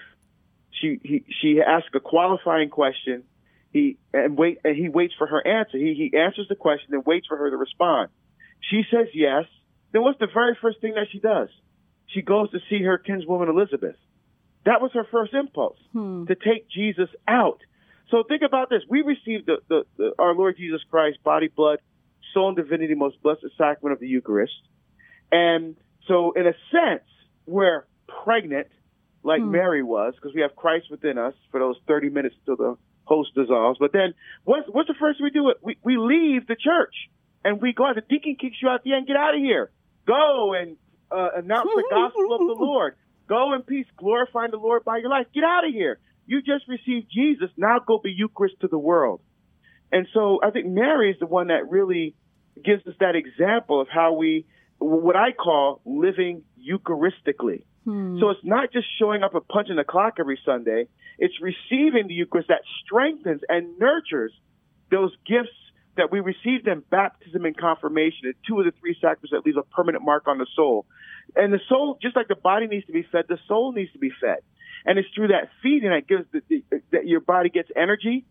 She 0.81 0.99
he, 1.01 1.23
she 1.41 1.61
asks 1.61 1.89
a 1.93 1.99
qualifying 1.99 2.69
question. 2.69 3.23
He 3.71 3.97
and 4.13 4.37
wait 4.37 4.59
and 4.63 4.75
he 4.75 4.89
waits 4.89 5.13
for 5.17 5.27
her 5.27 5.45
answer. 5.45 5.77
He 5.77 5.93
he 6.11 6.17
answers 6.17 6.47
the 6.49 6.55
question 6.55 6.93
and 6.93 7.05
waits 7.05 7.27
for 7.27 7.37
her 7.37 7.49
to 7.49 7.57
respond. 7.57 8.09
She 8.69 8.83
says 8.91 9.07
yes. 9.13 9.45
Then 9.93 10.01
what's 10.01 10.19
the 10.19 10.27
very 10.33 10.57
first 10.61 10.81
thing 10.81 10.95
that 10.95 11.07
she 11.11 11.19
does? 11.19 11.49
She 12.07 12.21
goes 12.21 12.51
to 12.51 12.59
see 12.69 12.83
her 12.83 12.97
kinswoman 12.97 13.49
Elizabeth. 13.49 13.95
That 14.65 14.81
was 14.81 14.91
her 14.93 15.05
first 15.11 15.33
impulse 15.33 15.77
hmm. 15.93 16.25
to 16.25 16.35
take 16.35 16.69
Jesus 16.69 17.09
out. 17.27 17.59
So 18.09 18.23
think 18.27 18.41
about 18.45 18.69
this. 18.69 18.81
We 18.89 19.01
received 19.01 19.47
the, 19.47 19.57
the, 19.67 19.83
the, 19.97 20.11
our 20.19 20.35
Lord 20.35 20.57
Jesus 20.57 20.81
Christ, 20.89 21.23
body, 21.23 21.47
blood, 21.47 21.79
soul, 22.33 22.49
and 22.49 22.57
divinity, 22.57 22.95
most 22.95 23.21
blessed 23.21 23.45
sacrament 23.57 23.93
of 23.93 23.99
the 23.99 24.07
Eucharist. 24.07 24.53
And 25.31 25.75
so, 26.07 26.33
in 26.33 26.45
a 26.45 26.53
sense, 26.71 27.03
we're 27.45 27.85
pregnant, 28.23 28.67
like 29.23 29.41
hmm. 29.41 29.51
Mary 29.51 29.83
was, 29.83 30.13
because 30.15 30.33
we 30.33 30.41
have 30.41 30.55
Christ 30.55 30.87
within 30.89 31.17
us 31.17 31.33
for 31.51 31.59
those 31.59 31.75
30 31.87 32.09
minutes 32.09 32.35
till 32.45 32.55
the 32.55 32.77
host 33.05 33.31
dissolves. 33.35 33.79
But 33.79 33.93
then, 33.93 34.13
what's, 34.43 34.67
what's 34.67 34.87
the 34.87 34.95
first 34.99 35.21
we 35.21 35.29
do? 35.29 35.53
We, 35.61 35.77
we 35.83 35.97
leave 35.97 36.47
the 36.47 36.55
church 36.55 36.95
and 37.43 37.61
we 37.61 37.73
go. 37.73 37.85
Out. 37.85 37.95
The 37.95 38.01
deacon 38.01 38.35
kicks 38.39 38.57
you 38.61 38.69
out 38.69 38.83
the 38.83 38.93
end. 38.93 39.07
Get 39.07 39.15
out 39.15 39.35
of 39.35 39.39
here. 39.39 39.71
Go 40.07 40.53
and 40.53 40.77
uh, 41.11 41.29
announce 41.37 41.69
the 41.73 41.87
gospel 41.89 42.33
of 42.33 42.57
the 42.57 42.63
Lord. 42.63 42.95
Go 43.27 43.53
in 43.53 43.61
peace, 43.63 43.87
glorifying 43.97 44.51
the 44.51 44.57
Lord 44.57 44.83
by 44.83 44.97
your 44.97 45.09
life. 45.09 45.27
Get 45.33 45.43
out 45.43 45.65
of 45.65 45.73
here. 45.73 45.99
You 46.27 46.41
just 46.41 46.67
received 46.67 47.07
Jesus. 47.11 47.49
Now 47.57 47.79
go 47.79 47.99
be 47.99 48.11
Eucharist 48.11 48.55
to 48.61 48.67
the 48.67 48.77
world. 48.77 49.21
And 49.91 50.07
so 50.13 50.39
I 50.43 50.49
think 50.49 50.67
Mary 50.67 51.11
is 51.11 51.17
the 51.19 51.25
one 51.25 51.47
that 51.47 51.69
really 51.69 52.15
gives 52.63 52.85
us 52.87 52.93
that 52.99 53.15
example 53.15 53.81
of 53.81 53.87
how 53.87 54.13
we, 54.13 54.45
what 54.79 55.15
I 55.15 55.31
call 55.31 55.81
living 55.85 56.43
Eucharistically. 56.59 57.63
Hmm. 57.85 58.19
So 58.19 58.29
it's 58.31 58.43
not 58.43 58.71
just 58.73 58.87
showing 58.99 59.23
up 59.23 59.35
and 59.35 59.47
punching 59.47 59.75
the 59.75 59.83
clock 59.83 60.15
every 60.19 60.39
Sunday. 60.45 60.87
It's 61.17 61.35
receiving 61.41 62.07
the 62.07 62.13
Eucharist 62.13 62.49
that 62.49 62.61
strengthens 62.83 63.41
and 63.47 63.77
nurtures 63.79 64.33
those 64.91 65.15
gifts 65.25 65.55
that 65.97 66.11
we 66.11 66.19
receive 66.19 66.67
in 66.67 66.83
baptism 66.89 67.45
and 67.45 67.55
confirmation, 67.55 68.25
and 68.25 68.33
two 68.45 68.59
of 68.59 68.65
the 68.65 68.73
three 68.79 68.95
sacraments 68.95 69.31
that 69.31 69.45
leaves 69.45 69.57
a 69.57 69.63
permanent 69.63 70.03
mark 70.03 70.27
on 70.27 70.37
the 70.37 70.47
soul. 70.55 70.85
And 71.35 71.53
the 71.53 71.59
soul, 71.69 71.97
just 72.01 72.15
like 72.15 72.27
the 72.27 72.35
body 72.35 72.67
needs 72.67 72.85
to 72.87 72.91
be 72.91 73.03
fed, 73.09 73.25
the 73.29 73.39
soul 73.47 73.71
needs 73.71 73.91
to 73.93 73.99
be 73.99 74.11
fed. 74.21 74.39
And 74.85 74.99
it's 74.99 75.07
through 75.15 75.29
that 75.29 75.49
feeding 75.63 75.89
that 75.89 76.07
gives 76.07 76.25
the, 76.31 76.41
the, 76.49 76.81
that 76.91 77.07
your 77.07 77.21
body 77.21 77.49
gets 77.49 77.69
energy. 77.75 78.25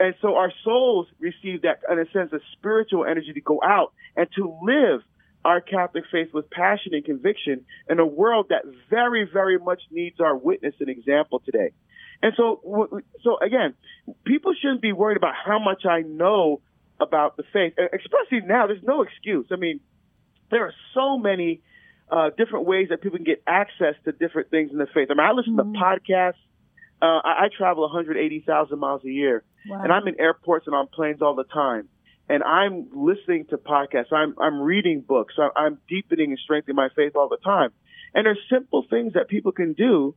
And 0.00 0.14
so 0.20 0.36
our 0.36 0.52
souls 0.64 1.06
receive 1.20 1.62
that, 1.62 1.80
in 1.90 1.98
a 1.98 2.10
sense, 2.12 2.32
a 2.32 2.40
spiritual 2.54 3.04
energy 3.04 3.32
to 3.34 3.40
go 3.40 3.60
out 3.62 3.92
and 4.16 4.26
to 4.36 4.58
live 4.62 5.02
our 5.44 5.60
Catholic 5.60 6.04
faith 6.10 6.28
with 6.32 6.50
passion 6.50 6.94
and 6.94 7.04
conviction 7.04 7.64
in 7.88 7.98
a 7.98 8.06
world 8.06 8.46
that 8.50 8.62
very, 8.88 9.28
very 9.30 9.58
much 9.58 9.82
needs 9.90 10.20
our 10.20 10.36
witness 10.36 10.74
and 10.80 10.88
example 10.88 11.42
today. 11.44 11.72
And 12.22 12.32
so, 12.36 13.02
so 13.22 13.38
again, 13.38 13.74
people 14.24 14.54
shouldn't 14.60 14.82
be 14.82 14.92
worried 14.92 15.16
about 15.16 15.34
how 15.44 15.58
much 15.58 15.84
I 15.84 16.02
know 16.02 16.60
about 17.00 17.36
the 17.36 17.42
faith, 17.52 17.74
especially 17.78 18.46
now. 18.46 18.68
There's 18.68 18.82
no 18.82 19.02
excuse. 19.02 19.46
I 19.50 19.56
mean, 19.56 19.80
there 20.50 20.64
are 20.64 20.74
so 20.94 21.18
many 21.18 21.60
uh, 22.10 22.30
different 22.36 22.66
ways 22.66 22.88
that 22.90 23.00
people 23.00 23.18
can 23.18 23.24
get 23.24 23.42
access 23.46 23.94
to 24.04 24.12
different 24.12 24.50
things 24.50 24.70
in 24.70 24.78
the 24.78 24.86
faith. 24.86 25.08
I 25.10 25.14
mean, 25.14 25.26
I 25.26 25.32
listen 25.32 25.56
mm-hmm. 25.56 25.72
to 25.72 25.78
podcasts. 25.78 26.34
Uh, 27.00 27.20
I, 27.24 27.44
I 27.44 27.48
travel 27.56 27.82
180,000 27.82 28.78
miles 28.78 29.04
a 29.04 29.10
year, 29.10 29.42
wow. 29.68 29.82
and 29.82 29.92
I'm 29.92 30.06
in 30.06 30.20
airports 30.20 30.68
and 30.68 30.76
on 30.76 30.86
planes 30.86 31.20
all 31.20 31.34
the 31.34 31.44
time 31.44 31.88
and 32.28 32.42
I'm 32.42 32.88
listening 32.92 33.46
to 33.50 33.58
podcasts. 33.58 34.12
I'm 34.12 34.34
I'm 34.38 34.60
reading 34.60 35.00
books. 35.00 35.34
I'm 35.56 35.78
deepening 35.88 36.30
and 36.30 36.38
strengthening 36.38 36.76
my 36.76 36.88
faith 36.94 37.12
all 37.16 37.28
the 37.28 37.38
time. 37.38 37.70
And 38.14 38.26
there's 38.26 38.38
simple 38.50 38.84
things 38.88 39.14
that 39.14 39.28
people 39.28 39.52
can 39.52 39.72
do 39.72 40.14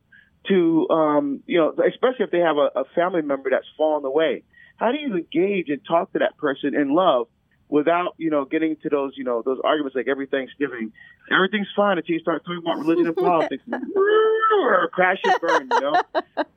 to, 0.48 0.88
um, 0.90 1.42
you 1.46 1.58
know, 1.58 1.70
especially 1.70 2.24
if 2.24 2.30
they 2.30 2.38
have 2.38 2.56
a, 2.56 2.80
a 2.80 2.84
family 2.94 3.22
member 3.22 3.50
that's 3.50 3.66
fallen 3.76 4.04
away. 4.04 4.44
How 4.76 4.92
do 4.92 4.98
you 4.98 5.16
engage 5.16 5.68
and 5.68 5.80
talk 5.86 6.12
to 6.12 6.18
that 6.20 6.36
person 6.36 6.74
in 6.74 6.94
love 6.94 7.28
without, 7.68 8.14
you 8.18 8.30
know, 8.30 8.44
getting 8.44 8.76
to 8.82 8.88
those, 8.88 9.12
you 9.16 9.24
know, 9.24 9.42
those 9.44 9.58
arguments 9.64 9.96
like 9.96 10.06
every 10.08 10.26
Thanksgiving, 10.26 10.92
everything's 11.32 11.68
fine 11.74 11.98
until 11.98 12.14
you 12.14 12.20
start 12.20 12.44
talking 12.44 12.62
about 12.64 12.78
religion 12.78 13.06
and 13.06 13.16
politics, 13.16 13.62
crash 14.92 15.18
and 15.24 15.40
burn, 15.40 15.68
you 15.72 15.80
know. 15.80 16.02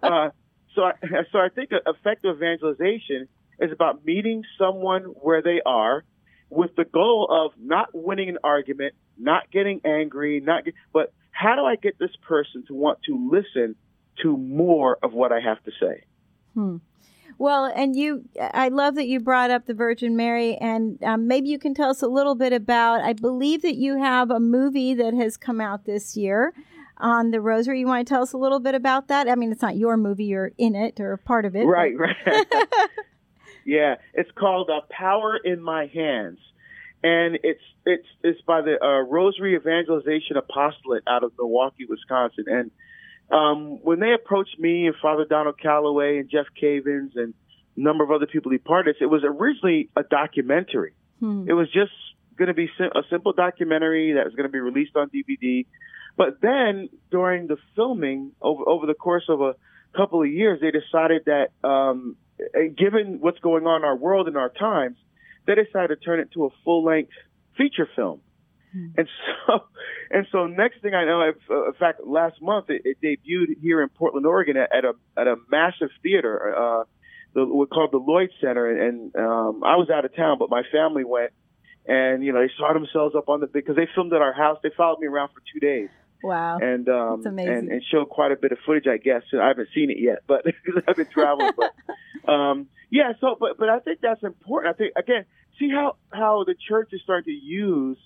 Uh, 0.04 0.30
so, 0.76 0.84
I, 0.84 0.94
so 1.32 1.40
I 1.40 1.50
think 1.50 1.72
effective 1.72 2.36
evangelization 2.36 3.28
is 3.62 3.72
about 3.72 4.06
meeting 4.06 4.44
someone 4.58 5.04
where 5.04 5.42
they 5.42 5.62
are 5.66 6.04
with 6.50 6.76
the 6.76 6.86
goal 6.86 7.28
of 7.30 7.52
not 7.60 7.90
winning 7.94 8.30
an 8.30 8.38
argument, 8.44 8.94
not 9.18 9.52
getting 9.52 9.82
angry, 9.86 10.40
not 10.40 10.66
get, 10.66 10.74
but 10.94 11.14
how 11.32 11.56
do 11.56 11.64
I 11.64 11.76
get 11.76 12.00
this 12.00 12.16
person 12.28 12.64
to 12.68 12.74
want 12.74 13.00
to 13.04 13.30
listen 13.32 13.76
to 14.24 14.36
more 14.36 14.98
of 15.04 15.14
what 15.14 15.32
I 15.32 15.40
have 15.40 15.64
to 15.64 15.72
say? 15.80 16.04
Hmm. 16.54 16.78
Well, 17.38 17.72
and 17.74 17.96
you, 17.96 18.26
I 18.40 18.68
love 18.68 18.96
that 18.96 19.08
you 19.08 19.22
brought 19.22 19.50
up 19.50 19.66
the 19.66 19.74
Virgin 19.74 20.18
Mary, 20.18 20.58
and 20.58 21.02
um, 21.04 21.28
maybe 21.28 21.48
you 21.48 21.58
can 21.58 21.74
tell 21.74 21.90
us 21.90 22.02
a 22.02 22.08
little 22.08 22.36
bit 22.36 22.52
about. 22.52 23.00
I 23.00 23.14
believe 23.14 23.62
that 23.62 23.76
you 23.76 23.98
have 23.98 24.30
a 24.30 24.42
movie 24.42 24.94
that 24.96 25.14
has 25.14 25.38
come 25.38 25.62
out 25.62 25.86
this 25.86 26.18
year 26.18 26.54
on 26.98 27.32
the 27.32 27.40
Rosary. 27.40 27.80
You 27.80 27.88
want 27.88 28.06
to 28.06 28.14
tell 28.14 28.24
us 28.24 28.34
a 28.34 28.38
little 28.38 28.60
bit 28.60 28.76
about 28.76 29.08
that? 29.08 29.30
I 29.30 29.36
mean, 29.36 29.54
it's 29.54 29.62
not 29.62 29.78
your 29.78 29.96
movie; 29.96 30.26
you're 30.26 30.52
in 30.58 30.76
it 30.76 31.00
or 31.00 31.16
part 31.16 31.46
of 31.46 31.56
it. 31.56 31.64
Right, 31.64 31.94
right. 31.98 32.18
Yeah, 33.66 33.96
it's 34.14 34.32
called 34.32 34.70
uh, 34.70 34.82
Power 34.90 35.38
in 35.38 35.62
My 35.62 35.88
Hands, 35.88 36.40
and 37.04 37.40
it's 37.44 37.62
it's 37.86 38.08
it's 38.24 38.42
by 38.42 38.62
the 38.62 38.82
uh, 38.84 39.02
Rosary 39.02 39.56
Evangelization 39.56 40.38
Apostolate 40.38 41.04
out 41.08 41.24
of 41.24 41.32
Milwaukee, 41.38 41.86
Wisconsin. 41.86 42.46
And 42.48 42.72
um, 43.32 43.80
when 43.84 44.00
they 44.00 44.14
approached 44.14 44.60
me 44.60 44.88
and 44.88 44.96
Father 45.02 45.26
Donald 45.26 45.60
Calloway 45.60 46.18
and 46.18 46.30
Jeff 46.30 46.48
Cavins 46.62 47.16
and 47.16 47.34
a 47.78 47.80
number 47.80 48.04
of 48.04 48.12
other 48.12 48.26
people 48.26 48.52
he 48.52 48.58
parted, 48.58 48.96
it 49.00 49.06
was 49.06 49.24
originally 49.24 49.90
a 49.96 50.04
documentary. 50.04 50.94
Hmm. 51.20 51.46
It 51.48 51.54
was 51.54 51.68
just 51.72 51.92
going 52.38 52.48
to 52.48 52.54
be 52.54 52.70
sim- 52.78 52.92
a 52.96 53.02
simple 53.10 53.34
documentary 53.34 54.14
that 54.14 54.26
was 54.26 54.34
going 54.34 54.48
to 54.48 54.52
be 54.52 54.60
released 54.60 54.96
on 54.96 55.10
DVD. 55.10 55.66
But 56.18 56.42
then 56.42 56.90
during 57.12 57.48
the 57.48 57.58
filming, 57.76 58.32
over 58.42 58.68
over 58.68 58.86
the 58.86 58.94
course 58.94 59.26
of 59.30 59.42
a 59.42 59.56
couple 59.96 60.22
of 60.22 60.28
years, 60.28 60.60
they 60.60 60.72
decided 60.72 61.26
that 61.26 61.50
um, 61.68 62.16
given 62.78 63.20
what's 63.20 63.40
going 63.40 63.66
on 63.66 63.82
in 63.82 63.86
our 63.86 63.96
world 63.96 64.28
and 64.28 64.38
our 64.38 64.50
times, 64.50 64.98
they 65.46 65.56
decided 65.56 65.88
to 65.90 65.96
turn 65.98 66.20
it 66.20 66.32
to 66.34 66.46
a 66.46 66.50
full 66.64 66.84
length 66.84 67.12
feature 67.58 67.88
film. 67.96 68.22
Mm-hmm. 68.76 69.00
And 69.00 69.08
so, 69.26 69.54
and 70.12 70.28
so 70.32 70.48
next 70.48 70.82
thing 70.82 70.94
I 70.94 71.06
know, 71.06 71.22
uh, 71.22 71.66
in 71.68 71.74
fact, 71.74 72.02
last 72.06 72.42
month 72.42 72.70
it, 72.70 72.84
it 72.86 72.98
debuted 73.02 73.60
here 73.62 73.82
in 73.82 73.90
Portland, 73.90 74.26
Oregon 74.26 74.58
at, 74.58 74.74
at 74.74 74.86
a, 74.86 74.94
at 75.18 75.28
a 75.28 75.36
massive 75.50 75.90
theater, 76.04 76.56
uh, 76.56 76.84
the, 77.34 77.46
what's 77.46 77.72
called 77.72 77.92
the 77.92 77.98
Lloyd 77.98 78.30
Center. 78.42 78.68
And, 78.70 79.16
um, 79.16 79.64
I 79.64 79.76
was 79.76 79.90
out 79.90 80.06
of 80.06 80.16
town, 80.16 80.38
but 80.40 80.50
my 80.50 80.64
family 80.72 81.04
went 81.04 81.32
and, 81.86 82.24
you 82.24 82.32
know, 82.32 82.42
they 82.42 82.52
saw 82.58 82.74
themselves 82.74 83.16
up 83.16 83.30
on 83.30 83.40
the 83.40 83.48
big, 83.48 83.66
cause 83.66 83.76
they 83.76 83.88
filmed 83.96 84.14
at 84.14 84.22
our 84.22 84.34
house. 84.34 84.60
They 84.62 84.70
followed 84.76 85.00
me 85.00 85.08
around 85.08 85.30
for 85.30 85.42
two 85.52 85.60
days. 85.60 85.90
Wow. 86.24 86.60
And 86.60 86.88
um 86.90 87.24
and, 87.26 87.70
and 87.70 87.84
showed 87.92 88.10
quite 88.10 88.32
a 88.32 88.36
bit 88.36 88.52
of 88.52 88.58
footage, 88.66 88.88
I 88.88 88.98
guess. 88.98 89.24
I 89.34 89.48
haven't 89.48 89.70
seen 89.74 89.90
it 89.90 89.98
yet, 90.00 90.20
but 90.28 90.46
I've 90.88 90.96
been 90.96 91.08
traveling. 91.12 91.52
but 91.58 92.32
um 92.32 92.68
yeah, 92.90 93.14
so 93.22 93.36
but 93.40 93.58
but 93.58 93.70
I 93.70 93.80
think 93.80 94.00
that's 94.02 94.24
important. 94.24 94.76
I 94.76 94.78
think 94.78 94.94
again, 94.98 95.26
see 95.60 95.70
how 95.70 95.96
how 96.12 96.44
the 96.46 96.56
church 96.68 96.90
is 96.92 97.02
starting 97.04 97.34
to 97.34 97.46
use 97.46 97.98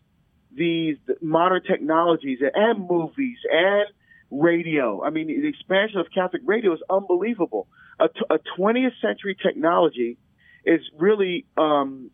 these 0.56 0.98
modern 1.22 1.64
technologies 1.64 2.40
and 2.42 2.88
movies 2.88 3.38
and 3.52 3.86
radio. 4.30 5.04
I 5.04 5.10
mean, 5.10 5.28
the 5.28 5.48
expansion 5.48 6.00
of 6.00 6.08
Catholic 6.14 6.42
radio 6.46 6.74
is 6.74 6.80
unbelievable. 6.90 7.68
A, 8.00 8.08
t- 8.08 8.26
a 8.30 8.38
20th 8.60 9.00
century 9.02 9.36
technology 9.42 10.18
is 10.66 10.82
really 10.98 11.46
um, 11.58 12.10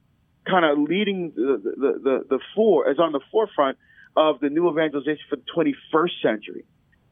kind 0.48 0.66
of 0.66 0.78
leading 0.78 1.32
the, 1.36 1.62
the, 1.64 2.00
the, 2.04 2.26
the 2.30 2.40
fore, 2.56 2.90
is 2.90 3.00
on 3.00 3.12
the 3.12 3.22
forefront 3.32 3.78
of 4.20 4.42
the 4.42 4.50
new 4.50 4.70
evangelization 4.70 5.24
for 5.30 5.38
the 5.38 5.46
21st 5.56 6.22
century. 6.22 6.66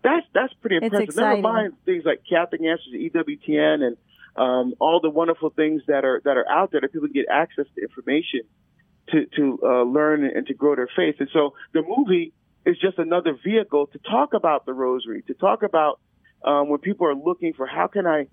That's 0.04 0.26
that's 0.34 0.54
pretty 0.62 0.76
impressive. 0.76 1.16
Never 1.16 1.42
mind 1.42 1.74
things 1.86 2.04
like 2.06 2.22
Catholic 2.30 2.62
Answers, 2.62 2.94
EWTN, 2.94 3.82
and 3.82 3.98
um, 4.36 4.74
all 4.80 5.00
the 5.02 5.10
wonderful 5.10 5.50
things 5.50 5.82
that 5.88 6.04
are 6.04 6.22
that 6.26 6.36
are 6.36 6.48
out 6.50 6.72
there 6.72 6.82
that 6.82 6.92
people 6.92 7.08
can 7.08 7.14
get 7.14 7.28
access 7.32 7.66
to 7.76 7.82
information 7.82 8.42
to 9.12 9.26
to 9.38 9.60
uh, 9.64 9.84
learn 9.84 10.26
and 10.26 10.46
to 10.48 10.54
grow 10.54 10.76
their 10.76 10.90
faith. 10.96 11.16
And 11.20 11.30
so 11.32 11.54
the 11.74 11.82
movie 11.82 12.34
is 12.66 12.78
just 12.78 13.00
another 13.00 13.38
vehicle 13.42 13.88
to 13.88 14.00
talk 14.00 14.34
about 14.34 14.66
the 14.66 14.74
Rosary, 14.74 15.24
to 15.28 15.34
talk 15.34 15.64
about 15.64 16.00
um, 16.44 16.68
when 16.70 16.80
people 16.80 17.08
are 17.08 17.16
looking 17.16 17.54
for 17.54 17.66
how 17.66 17.88
can 17.88 18.06
I, 18.06 18.28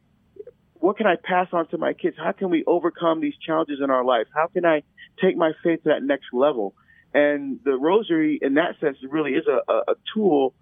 what 0.74 0.96
can 0.96 1.06
I 1.06 1.14
pass 1.22 1.48
on 1.52 1.68
to 1.68 1.78
my 1.78 1.92
kids? 1.92 2.16
How 2.18 2.32
can 2.32 2.50
we 2.50 2.64
overcome 2.66 3.20
these 3.20 3.34
challenges 3.46 3.78
in 3.82 3.90
our 3.90 4.04
life? 4.04 4.26
How 4.34 4.48
can 4.48 4.66
I 4.66 4.82
take 5.22 5.36
my 5.36 5.52
faith 5.62 5.84
to 5.84 5.90
that 5.90 6.02
next 6.02 6.26
level? 6.32 6.74
And 7.14 7.60
the 7.64 7.76
rosary, 7.76 8.40
in 8.42 8.54
that 8.54 8.78
sense, 8.80 8.98
really 9.08 9.32
is 9.32 9.46
a, 9.46 9.72
a, 9.72 9.94
tool 10.12 10.52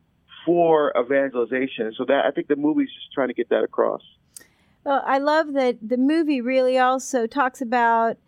for 0.45 0.93
evangelization. 0.99 1.93
So 1.97 2.05
that 2.05 2.27
I 2.27 2.31
think 2.31 2.49
the 2.49 2.57
movie's 2.57 2.91
just 2.91 3.13
trying 3.13 3.29
to 3.29 3.35
get 3.35 3.49
that 3.49 3.65
across. 3.65 4.03
Well, 4.85 5.03
I 5.07 5.19
love 5.19 5.55
that 5.55 5.79
the 5.81 5.97
movie 5.97 6.43
really 6.43 6.77
also 6.77 7.27
talks 7.27 7.63
about 7.63 8.19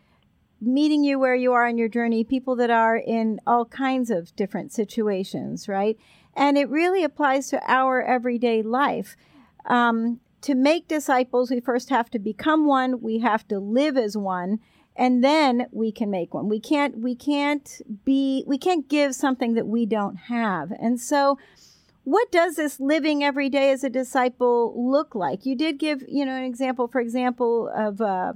meeting 0.61 1.05
you 1.05 1.19
where 1.19 1.35
you 1.35 1.53
are 1.53 1.69
in 1.69 1.77
your 1.77 1.89
journey, 1.89 2.25
people 2.25 2.57
that 2.57 2.71
are 2.71 2.97
in 2.97 3.41
all 3.47 3.67
kinds 3.67 4.11
of 4.11 4.35
different 4.37 4.73
situations, 4.73 5.69
right? 5.69 5.99
And 6.35 6.57
it 6.57 6.71
really 6.71 7.05
applies 7.05 7.49
to 7.51 7.61
our 7.71 8.01
everyday 8.03 8.63
life. 8.63 9.17
Um, 9.67 10.21
to 10.45 10.55
make 10.55 10.89
disciples, 10.89 11.51
we 11.51 11.59
first 11.59 11.89
have 11.89 12.11
to 12.11 12.19
become 12.19 12.67
one, 12.67 13.01
we 13.01 13.21
have 13.21 13.49
to 13.49 13.59
live 13.59 13.97
as 13.97 14.15
one, 14.15 14.61
and 14.95 15.25
then 15.25 15.67
we 15.73 15.91
can 15.91 16.11
make 16.11 16.35
one. 16.35 16.51
We 16.51 16.61
can't 16.61 16.99
we 16.99 17.15
can't 17.15 17.81
be 18.05 18.45
we 18.47 18.59
can't 18.59 18.87
give 18.87 19.15
something 19.15 19.55
that 19.55 19.67
we 19.67 19.87
don't 19.87 20.17
have. 20.17 20.71
And 20.79 21.01
so 21.01 21.39
what 22.05 22.31
does 22.31 22.57
this 22.57 22.79
living 22.79 23.25
every 23.25 23.49
day 23.49 23.73
as 23.73 23.83
a 23.85 23.89
disciple 23.89 24.75
look 24.77 25.15
like? 25.15 25.47
You 25.47 25.57
did 25.57 25.79
give 25.79 26.05
you 26.07 26.27
know 26.27 26.37
an 26.37 26.45
example 26.45 26.89
for 26.89 27.01
example 27.01 27.71
of 27.75 28.03
uh, 28.03 28.35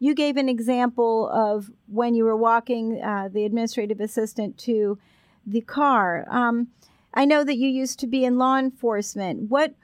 you 0.00 0.12
gave 0.12 0.36
an 0.36 0.48
example 0.48 1.30
of 1.30 1.70
when 1.86 2.16
you 2.16 2.24
were 2.24 2.36
walking 2.36 3.00
uh, 3.00 3.28
the 3.32 3.44
administrative 3.44 4.00
assistant 4.00 4.58
to 4.58 4.98
the 5.46 5.60
car. 5.60 6.26
Um, 6.28 6.68
i 7.14 7.24
know 7.24 7.44
that 7.44 7.56
you 7.56 7.68
used 7.68 8.00
to 8.00 8.08
be 8.08 8.24
in 8.24 8.38
law 8.38 8.58
enforcement. 8.58 9.48
What 9.48 9.76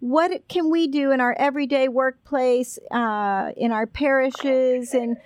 what 0.00 0.46
can 0.48 0.70
we 0.70 0.86
do 0.86 1.10
in 1.10 1.20
our 1.20 1.34
everyday 1.38 1.88
workplace, 1.88 2.78
uh, 2.90 3.50
in 3.56 3.72
our 3.72 3.86
parishes, 3.86 4.94
and 4.94 5.16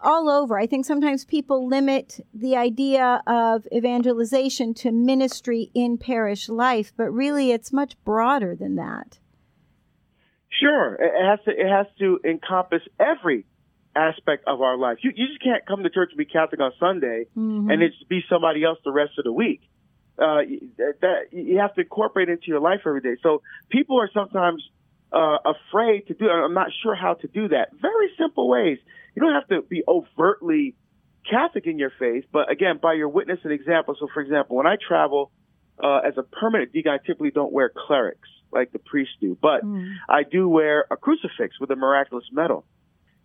all 0.00 0.30
over? 0.30 0.58
I 0.58 0.66
think 0.66 0.86
sometimes 0.86 1.24
people 1.24 1.66
limit 1.66 2.24
the 2.32 2.56
idea 2.56 3.22
of 3.26 3.66
evangelization 3.74 4.74
to 4.74 4.92
ministry 4.92 5.70
in 5.74 5.98
parish 5.98 6.48
life, 6.48 6.92
but 6.96 7.10
really 7.10 7.52
it's 7.52 7.72
much 7.72 7.96
broader 8.04 8.54
than 8.54 8.76
that. 8.76 9.18
Sure, 10.48 10.94
it 10.94 11.12
has 11.24 11.38
to. 11.44 11.50
It 11.50 11.68
has 11.68 11.86
to 11.98 12.18
encompass 12.24 12.82
every 12.98 13.44
aspect 13.94 14.44
of 14.46 14.60
our 14.62 14.76
life. 14.76 14.98
You, 15.02 15.12
you 15.14 15.26
just 15.26 15.42
can't 15.42 15.66
come 15.66 15.82
to 15.82 15.90
church 15.90 16.10
and 16.10 16.18
be 16.18 16.24
Catholic 16.24 16.60
on 16.60 16.72
Sunday 16.78 17.26
mm-hmm. 17.36 17.70
and 17.70 17.82
it's 17.82 17.96
be 18.08 18.20
somebody 18.28 18.64
else 18.64 18.78
the 18.84 18.92
rest 18.92 19.12
of 19.18 19.24
the 19.24 19.32
week 19.32 19.60
uh, 20.18 20.42
that 21.00 21.32
you 21.32 21.58
have 21.58 21.74
to 21.74 21.82
incorporate 21.82 22.28
into 22.28 22.46
your 22.46 22.60
life 22.60 22.80
every 22.86 23.00
day. 23.00 23.16
So 23.22 23.42
people 23.70 24.00
are 24.00 24.10
sometimes 24.12 24.62
uh, 25.12 25.38
afraid 25.44 26.06
to 26.08 26.14
do. 26.14 26.28
I'm 26.28 26.54
not 26.54 26.68
sure 26.82 26.94
how 26.94 27.14
to 27.14 27.28
do 27.28 27.48
that. 27.48 27.70
Very 27.80 28.10
simple 28.18 28.48
ways. 28.48 28.78
You 29.14 29.22
don't 29.22 29.34
have 29.34 29.48
to 29.48 29.62
be 29.62 29.82
overtly 29.86 30.74
Catholic 31.30 31.66
in 31.66 31.78
your 31.78 31.92
faith, 31.98 32.24
but 32.32 32.50
again, 32.50 32.78
by 32.80 32.94
your 32.94 33.08
witness 33.08 33.40
and 33.44 33.52
example. 33.52 33.94
So, 33.98 34.08
for 34.12 34.20
example, 34.20 34.56
when 34.56 34.66
I 34.66 34.76
travel 34.76 35.30
uh, 35.82 35.98
as 35.98 36.14
a 36.16 36.22
permanent 36.22 36.72
deacon, 36.72 36.92
I 36.92 36.98
typically 36.98 37.30
don't 37.30 37.52
wear 37.52 37.70
clerics 37.86 38.28
like 38.50 38.72
the 38.72 38.78
priests 38.78 39.14
do, 39.20 39.36
but 39.40 39.62
mm. 39.62 39.92
I 40.08 40.22
do 40.22 40.48
wear 40.48 40.86
a 40.90 40.96
crucifix 40.96 41.60
with 41.60 41.70
a 41.70 41.76
miraculous 41.76 42.24
medal. 42.32 42.64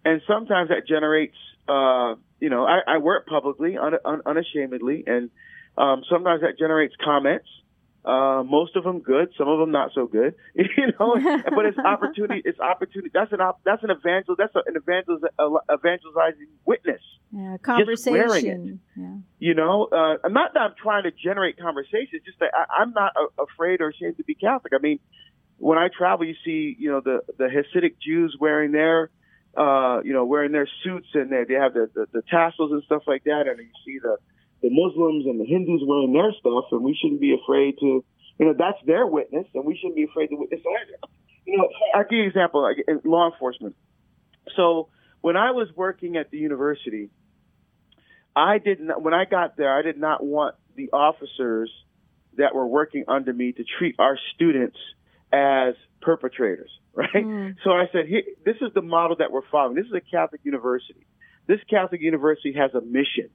and 0.05 0.21
sometimes 0.27 0.69
that 0.69 0.87
generates, 0.87 1.37
uh, 1.67 2.15
you 2.39 2.49
know, 2.49 2.65
I, 2.65 2.79
I 2.87 2.97
work 2.97 3.25
publicly, 3.27 3.77
un, 3.77 3.93
un, 4.03 4.21
unashamedly, 4.25 5.03
and 5.07 5.29
um, 5.77 6.03
sometimes 6.09 6.41
that 6.41 6.57
generates 6.57 6.95
comments. 7.03 7.47
Uh, 8.05 8.43
most 8.43 8.75
of 8.75 8.83
them 8.83 8.99
good, 8.99 9.29
some 9.37 9.47
of 9.47 9.59
them 9.59 9.71
not 9.71 9.91
so 9.95 10.07
good, 10.07 10.35
you 10.55 10.87
know. 10.99 11.15
but 11.55 11.65
it's 11.65 11.77
opportunity. 11.77 12.41
It's 12.43 12.59
opportunity. 12.59 13.09
That's 13.13 13.31
an 13.31 13.39
op, 13.39 13.61
that's 13.63 13.81
an 13.81 13.91
evangel. 13.91 14.35
That's 14.37 14.53
an 14.55 14.75
evangel 14.75 15.19
evangelizing 15.71 16.47
witness. 16.65 17.01
Yeah, 17.31 17.57
conversation. 17.61 18.81
Yeah. 18.95 19.15
You 19.39 19.53
know, 19.53 19.87
uh, 19.91 20.17
I'm 20.23 20.33
not 20.33 20.53
that 20.53 20.59
I'm 20.59 20.73
trying 20.81 21.03
to 21.03 21.11
generate 21.11 21.57
conversation. 21.57 22.19
Just 22.25 22.39
that 22.39 22.51
I, 22.53 22.81
I'm 22.81 22.91
not 22.91 23.13
a, 23.15 23.41
afraid 23.41 23.79
or 23.79 23.89
ashamed 23.89 24.17
to 24.17 24.23
be 24.23 24.35
Catholic. 24.35 24.73
I 24.75 24.79
mean, 24.79 24.99
when 25.57 25.77
I 25.77 25.87
travel, 25.87 26.27
you 26.27 26.35
see, 26.43 26.75
you 26.77 26.91
know, 26.91 26.99
the 26.99 27.21
the 27.37 27.45
Hasidic 27.45 27.95
Jews 28.05 28.35
wearing 28.37 28.73
their, 28.73 29.09
uh, 29.55 30.01
you 30.03 30.11
know, 30.11 30.25
wearing 30.25 30.51
their 30.51 30.67
suits 30.83 31.07
and 31.13 31.31
they 31.31 31.45
they 31.45 31.53
have 31.53 31.73
the, 31.73 31.89
the 31.95 32.05
the 32.11 32.21
tassels 32.29 32.73
and 32.73 32.83
stuff 32.83 33.03
like 33.07 33.23
that, 33.23 33.47
and 33.47 33.59
you 33.59 33.69
see 33.85 33.97
the 33.99 34.17
the 34.63 34.69
Muslims 34.71 35.25
and 35.27 35.39
the 35.39 35.45
Hindus 35.45 35.81
wearing 35.85 36.13
their 36.13 36.31
stuff, 36.39 36.71
and 36.71 36.81
we 36.81 36.97
shouldn't 36.99 37.19
be 37.19 37.35
afraid 37.35 37.77
to, 37.79 38.03
you 38.39 38.45
know, 38.45 38.55
that's 38.57 38.79
their 38.87 39.05
witness, 39.05 39.45
and 39.53 39.65
we 39.65 39.75
shouldn't 39.75 39.97
be 39.97 40.05
afraid 40.05 40.27
to 40.27 40.35
witness 40.35 40.61
either. 40.61 40.97
You 41.45 41.57
know, 41.57 41.67
I'll 41.93 42.03
give 42.03 42.13
you 42.13 42.23
an 42.23 42.29
example, 42.29 42.63
like 42.63 42.77
in 42.87 43.01
law 43.03 43.29
enforcement. 43.29 43.75
So 44.55 44.87
when 45.19 45.35
I 45.35 45.51
was 45.51 45.67
working 45.75 46.15
at 46.15 46.31
the 46.31 46.37
university, 46.37 47.09
I 48.35 48.57
didn't. 48.57 48.89
When 49.01 49.13
I 49.13 49.25
got 49.25 49.57
there, 49.57 49.77
I 49.77 49.81
did 49.81 49.97
not 49.97 50.23
want 50.23 50.55
the 50.75 50.89
officers 50.93 51.69
that 52.37 52.55
were 52.55 52.65
working 52.65 53.03
under 53.09 53.33
me 53.33 53.51
to 53.51 53.63
treat 53.77 53.95
our 53.99 54.17
students 54.33 54.77
as 55.33 55.75
perpetrators, 56.01 56.71
right? 56.93 57.13
Mm. 57.13 57.55
So 57.65 57.71
I 57.71 57.85
said, 57.91 58.05
this 58.45 58.55
is 58.61 58.73
the 58.73 58.81
model 58.81 59.17
that 59.17 59.31
we're 59.31 59.47
following. 59.51 59.75
This 59.75 59.87
is 59.87 59.93
a 59.93 60.01
Catholic 60.01 60.41
university. 60.43 61.05
This 61.47 61.59
Catholic 61.69 62.01
university 62.01 62.53
has 62.53 62.73
a 62.73 62.81
mission. 62.81 63.29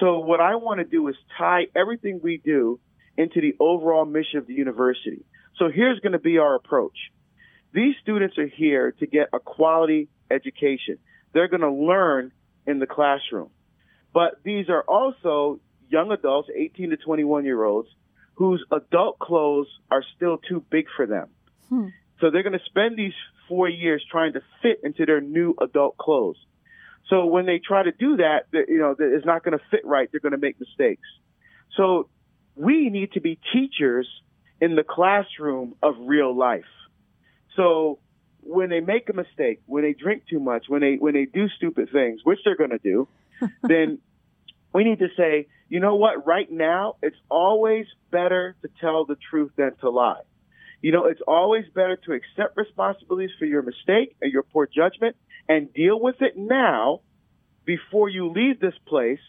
So 0.00 0.18
what 0.18 0.40
I 0.40 0.56
want 0.56 0.78
to 0.78 0.84
do 0.84 1.08
is 1.08 1.16
tie 1.38 1.66
everything 1.76 2.20
we 2.22 2.38
do 2.38 2.80
into 3.16 3.40
the 3.40 3.54
overall 3.60 4.04
mission 4.04 4.38
of 4.38 4.46
the 4.46 4.54
university. 4.54 5.24
So 5.58 5.68
here's 5.68 6.00
going 6.00 6.12
to 6.12 6.18
be 6.18 6.38
our 6.38 6.54
approach. 6.54 6.96
These 7.72 7.94
students 8.02 8.38
are 8.38 8.46
here 8.46 8.92
to 9.00 9.06
get 9.06 9.28
a 9.32 9.38
quality 9.38 10.08
education. 10.30 10.98
They're 11.32 11.48
going 11.48 11.62
to 11.62 11.72
learn 11.72 12.32
in 12.66 12.78
the 12.78 12.86
classroom. 12.86 13.50
But 14.12 14.42
these 14.44 14.68
are 14.68 14.82
also 14.82 15.60
young 15.88 16.10
adults, 16.10 16.48
18 16.54 16.90
to 16.90 16.96
21 16.96 17.44
year 17.44 17.62
olds, 17.64 17.88
whose 18.34 18.64
adult 18.70 19.18
clothes 19.18 19.68
are 19.90 20.04
still 20.16 20.38
too 20.38 20.64
big 20.70 20.86
for 20.96 21.06
them. 21.06 21.28
Hmm. 21.68 21.88
So 22.20 22.30
they're 22.30 22.42
going 22.42 22.58
to 22.58 22.64
spend 22.66 22.96
these 22.96 23.14
four 23.48 23.68
years 23.68 24.04
trying 24.10 24.34
to 24.34 24.40
fit 24.62 24.80
into 24.82 25.06
their 25.06 25.20
new 25.20 25.54
adult 25.60 25.96
clothes. 25.96 26.36
So 27.08 27.26
when 27.26 27.46
they 27.46 27.58
try 27.58 27.82
to 27.82 27.92
do 27.92 28.16
that, 28.18 28.46
you 28.52 28.78
know, 28.78 28.94
it's 28.98 29.26
not 29.26 29.44
going 29.44 29.58
to 29.58 29.64
fit 29.70 29.84
right. 29.84 30.08
They're 30.10 30.20
going 30.20 30.32
to 30.32 30.38
make 30.38 30.58
mistakes. 30.58 31.06
So 31.76 32.08
we 32.54 32.90
need 32.90 33.12
to 33.12 33.20
be 33.20 33.38
teachers 33.52 34.08
in 34.60 34.76
the 34.76 34.84
classroom 34.84 35.74
of 35.82 35.94
real 35.98 36.36
life. 36.36 36.64
So 37.56 37.98
when 38.40 38.70
they 38.70 38.80
make 38.80 39.08
a 39.08 39.12
mistake, 39.12 39.60
when 39.66 39.82
they 39.82 39.92
drink 39.92 40.24
too 40.28 40.40
much, 40.40 40.64
when 40.68 40.80
they 40.80 40.96
when 40.96 41.14
they 41.14 41.26
do 41.26 41.48
stupid 41.56 41.90
things, 41.92 42.20
which 42.24 42.38
they're 42.44 42.56
going 42.56 42.70
to 42.70 42.78
do, 42.78 43.08
then 43.62 43.98
we 44.72 44.84
need 44.84 44.98
to 45.00 45.08
say, 45.16 45.48
you 45.68 45.80
know 45.80 45.96
what? 45.96 46.26
Right 46.26 46.50
now, 46.50 46.96
it's 47.02 47.16
always 47.30 47.86
better 48.10 48.56
to 48.62 48.68
tell 48.80 49.04
the 49.04 49.16
truth 49.30 49.52
than 49.56 49.74
to 49.80 49.90
lie. 49.90 50.22
You 50.80 50.92
know, 50.92 51.06
it's 51.06 51.20
always 51.26 51.64
better 51.74 51.96
to 51.96 52.12
accept 52.12 52.56
responsibilities 52.56 53.30
for 53.38 53.44
your 53.44 53.62
mistake 53.62 54.16
and 54.20 54.32
your 54.32 54.42
poor 54.42 54.66
judgment 54.66 55.16
and 55.48 55.72
deal 55.72 56.00
with 56.00 56.16
it 56.20 56.36
now 56.36 57.00
before 57.64 58.08
you 58.08 58.30
leave 58.30 58.60
this 58.60 58.74
place. 58.86 59.20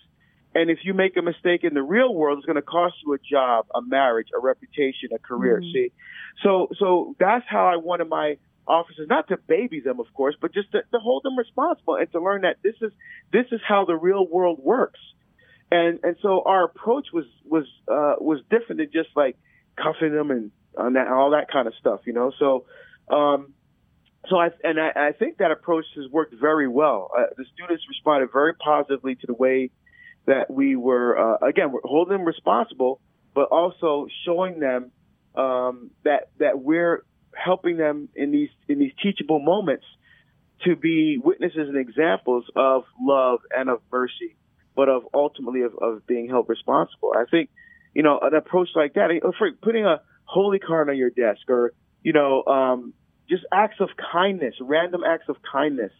And 0.56 0.70
if 0.70 0.80
you 0.84 0.94
make 0.94 1.18
a 1.18 1.22
mistake 1.22 1.64
in 1.64 1.74
the 1.74 1.82
real 1.82 2.14
world, 2.14 2.38
it's 2.38 2.46
going 2.46 2.58
to 2.58 2.62
cost 2.62 2.96
you 3.04 3.14
a 3.14 3.18
job, 3.18 3.66
a 3.74 3.82
marriage, 3.82 4.28
a 4.36 4.40
reputation, 4.40 5.10
a 5.14 5.20
career. 5.20 5.60
Mm-hmm. 5.60 5.74
See, 5.74 5.92
so 6.44 6.70
so 6.78 7.16
that's 7.20 7.46
how 7.48 7.68
I 7.68 7.78
wanted 7.78 8.08
my 8.08 8.38
officers 8.68 9.08
not 9.10 9.28
to 9.30 9.38
baby 9.38 9.80
them, 9.80 10.00
of 10.00 10.06
course, 10.14 10.36
but 10.40 10.54
just 10.54 10.72
to, 10.74 10.82
to 10.92 11.00
hold 11.00 11.24
them 11.24 11.38
responsible 11.38 11.96
and 11.96 12.10
to 12.12 12.22
learn 12.22 12.42
that 12.42 12.58
this 12.64 12.76
is 12.82 12.92
this 13.32 13.46
is 13.52 13.62
how 13.68 13.86
the 13.86 13.96
real 13.96 14.28
world 14.28 14.60
works 14.62 15.00
and 15.74 16.00
and 16.04 16.16
so 16.22 16.44
our 16.46 16.66
approach 16.66 17.08
was 17.12 17.26
was 17.46 17.66
uh, 17.88 18.16
was 18.20 18.42
different 18.50 18.78
than 18.78 18.92
just 18.94 19.10
like 19.16 19.38
cuffing 19.76 20.14
them 20.14 20.30
and 20.30 20.52
and 20.78 20.96
that 20.96 21.08
all 21.08 21.32
that 21.32 21.52
kind 21.52 21.68
of 21.68 21.74
stuff, 21.80 22.02
you 22.06 22.14
know. 22.14 22.32
So 22.38 22.66
um, 23.10 23.54
so 24.30 24.38
I 24.38 24.50
and 24.64 24.80
I, 24.80 25.10
I 25.10 25.12
think 25.12 25.38
that 25.38 25.52
approach 25.52 25.86
has 25.96 26.10
worked 26.12 26.34
very 26.40 26.68
well. 26.68 27.12
Uh, 27.18 27.24
the 27.38 27.46
students 27.54 27.84
responded 27.90 28.30
very 28.32 28.54
positively 28.56 29.16
to 29.16 29.28
the 29.28 29.34
way 29.34 29.72
that 30.26 30.50
we 30.50 30.76
were 30.76 31.18
uh, 31.18 31.46
again 31.46 31.72
we're 31.72 31.82
holding 31.84 32.18
them 32.18 32.26
responsible, 32.26 33.02
but 33.34 33.50
also 33.50 34.08
showing 34.26 34.60
them 34.60 34.92
um, 35.36 35.92
that 36.04 36.30
that 36.40 36.60
we're 36.60 37.04
helping 37.36 37.78
them 37.78 38.10
in 38.16 38.32
these 38.32 38.50
in 38.68 38.80
these 38.80 38.94
teachable 39.02 39.40
moments 39.40 39.86
to 40.64 40.76
be 40.76 41.20
witnesses 41.22 41.68
and 41.68 41.78
examples 41.78 42.46
of 42.56 42.84
love 43.02 43.40
and 43.52 43.70
of 43.70 43.82
mercy 43.92 44.36
but 44.76 44.90
of 44.90 45.04
ultimately 45.14 45.62
of, 45.62 45.74
of 45.82 46.06
being 46.08 46.30
held 46.30 46.50
responsible. 46.50 47.14
I 47.16 47.26
think, 47.30 47.50
you 47.94 48.04
know, 48.04 48.20
an 48.22 48.34
approach 48.34 48.70
like 48.76 48.94
that, 48.94 49.10
for 49.38 49.52
putting 49.62 49.86
a 49.86 50.02
holy 50.26 50.60
card 50.60 50.90
on 50.90 50.98
your 50.98 51.10
desk 51.10 51.42
or, 51.50 51.74
you 52.02 52.14
know, 52.14 52.44
um, 52.46 52.94
just 53.34 53.46
acts 53.52 53.80
of 53.80 53.90
kindness, 54.12 54.56
random 54.62 55.02
acts 55.04 55.28
of 55.28 55.38
kindness, 55.42 55.92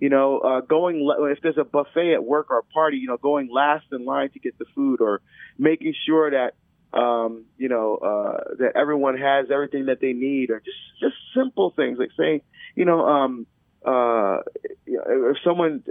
you 0.00 0.10
know, 0.10 0.38
uh, 0.38 0.60
going, 0.60 1.08
if 1.30 1.38
there's 1.42 1.56
a 1.56 1.64
buffet 1.64 2.12
at 2.12 2.24
work 2.24 2.50
or 2.50 2.58
a 2.58 2.62
party, 2.62 2.98
you 2.98 3.06
know, 3.06 3.16
going 3.16 3.48
last 3.50 3.86
in 3.90 4.04
line 4.04 4.30
to 4.30 4.38
get 4.38 4.58
the 4.58 4.66
food 4.74 5.00
or 5.00 5.22
making 5.58 5.94
sure 6.06 6.30
that, 6.30 6.54
um, 6.98 7.44
you 7.56 7.68
know, 7.68 7.96
uh, 7.96 8.54
that 8.58 8.72
everyone 8.76 9.16
has 9.16 9.46
everything 9.50 9.86
that 9.86 10.00
they 10.00 10.12
need 10.12 10.50
or 10.50 10.60
just, 10.60 10.76
just 11.00 11.14
simple 11.34 11.72
things 11.74 11.98
like 11.98 12.10
saying, 12.18 12.42
you 12.74 12.84
know, 12.84 13.00
um, 13.00 13.46
uh, 13.84 14.38
if 14.86 15.36
someone 15.42 15.82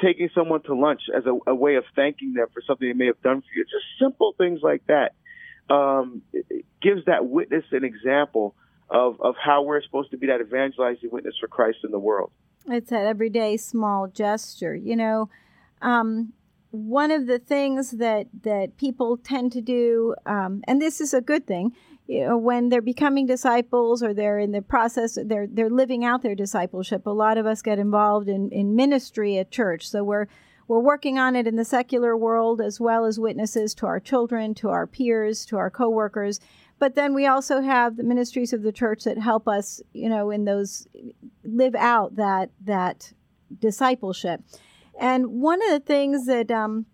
taking 0.00 0.28
someone 0.34 0.62
to 0.62 0.74
lunch 0.74 1.02
as 1.16 1.24
a, 1.26 1.50
a, 1.50 1.54
way 1.54 1.76
of 1.76 1.84
thanking 1.94 2.34
them 2.34 2.46
for 2.52 2.62
something 2.66 2.86
they 2.88 2.94
may 2.94 3.06
have 3.06 3.22
done 3.22 3.40
for 3.40 3.48
you, 3.54 3.64
just 3.64 3.84
simple 4.00 4.34
things 4.36 4.60
like 4.62 4.82
that 4.86 5.12
um, 5.72 6.22
gives 6.82 7.04
that 7.06 7.26
witness 7.26 7.64
an 7.72 7.84
example 7.84 8.54
of, 8.88 9.20
of 9.20 9.34
how 9.42 9.62
we're 9.62 9.82
supposed 9.82 10.10
to 10.12 10.16
be 10.16 10.26
that 10.26 10.40
evangelizing 10.40 11.10
witness 11.10 11.34
for 11.40 11.48
Christ 11.48 11.78
in 11.84 11.90
the 11.90 11.98
world. 11.98 12.30
It's 12.68 12.90
that 12.90 13.06
everyday 13.06 13.56
small 13.56 14.08
gesture. 14.08 14.74
You 14.74 14.96
know, 14.96 15.28
um, 15.82 16.32
one 16.70 17.10
of 17.10 17.26
the 17.26 17.38
things 17.38 17.92
that 17.92 18.26
that 18.42 18.76
people 18.76 19.16
tend 19.16 19.52
to 19.52 19.60
do, 19.60 20.14
um, 20.26 20.62
and 20.66 20.80
this 20.80 21.00
is 21.00 21.14
a 21.14 21.20
good 21.20 21.46
thing, 21.46 21.72
you 22.06 22.24
know, 22.24 22.36
when 22.36 22.68
they're 22.68 22.82
becoming 22.82 23.26
disciples 23.26 24.02
or 24.02 24.14
they're 24.14 24.38
in 24.38 24.52
the 24.52 24.62
process, 24.62 25.18
they're 25.24 25.46
they're 25.46 25.70
living 25.70 26.04
out 26.04 26.22
their 26.22 26.34
discipleship. 26.34 27.06
A 27.06 27.10
lot 27.10 27.38
of 27.38 27.46
us 27.46 27.62
get 27.62 27.78
involved 27.78 28.28
in, 28.28 28.50
in 28.50 28.76
ministry 28.76 29.38
at 29.38 29.50
church, 29.50 29.88
so 29.88 30.04
we're 30.04 30.26
we're 30.68 30.80
working 30.80 31.18
on 31.18 31.36
it 31.36 31.46
in 31.46 31.56
the 31.56 31.64
secular 31.64 32.16
world 32.16 32.60
as 32.60 32.80
well 32.80 33.04
as 33.04 33.20
witnesses 33.20 33.74
to 33.74 33.86
our 33.86 34.00
children, 34.00 34.54
to 34.54 34.68
our 34.68 34.86
peers, 34.86 35.44
to 35.46 35.56
our 35.56 35.70
coworkers. 35.70 36.40
But 36.78 36.94
then 36.94 37.14
we 37.14 37.26
also 37.26 37.62
have 37.62 37.96
the 37.96 38.02
ministries 38.02 38.52
of 38.52 38.62
the 38.62 38.72
church 38.72 39.04
that 39.04 39.18
help 39.18 39.48
us, 39.48 39.80
you 39.92 40.08
know, 40.08 40.30
in 40.30 40.44
those 40.44 40.86
live 41.42 41.74
out 41.74 42.16
that 42.16 42.50
that 42.64 43.12
discipleship. 43.58 44.42
And 44.98 45.40
one 45.40 45.62
of 45.62 45.70
the 45.70 45.80
things 45.80 46.26
that 46.26 46.50
um, 46.50 46.86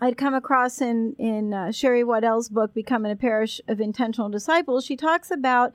I'd 0.00 0.16
come 0.16 0.34
across 0.34 0.80
in 0.80 1.14
in 1.18 1.54
uh, 1.54 1.70
Sherry 1.70 2.02
Weddell's 2.02 2.48
book, 2.48 2.74
"Becoming 2.74 3.12
a 3.12 3.16
Parish 3.16 3.60
of 3.68 3.80
Intentional 3.80 4.28
Disciples." 4.28 4.84
She 4.84 4.96
talks 4.96 5.30
about 5.30 5.72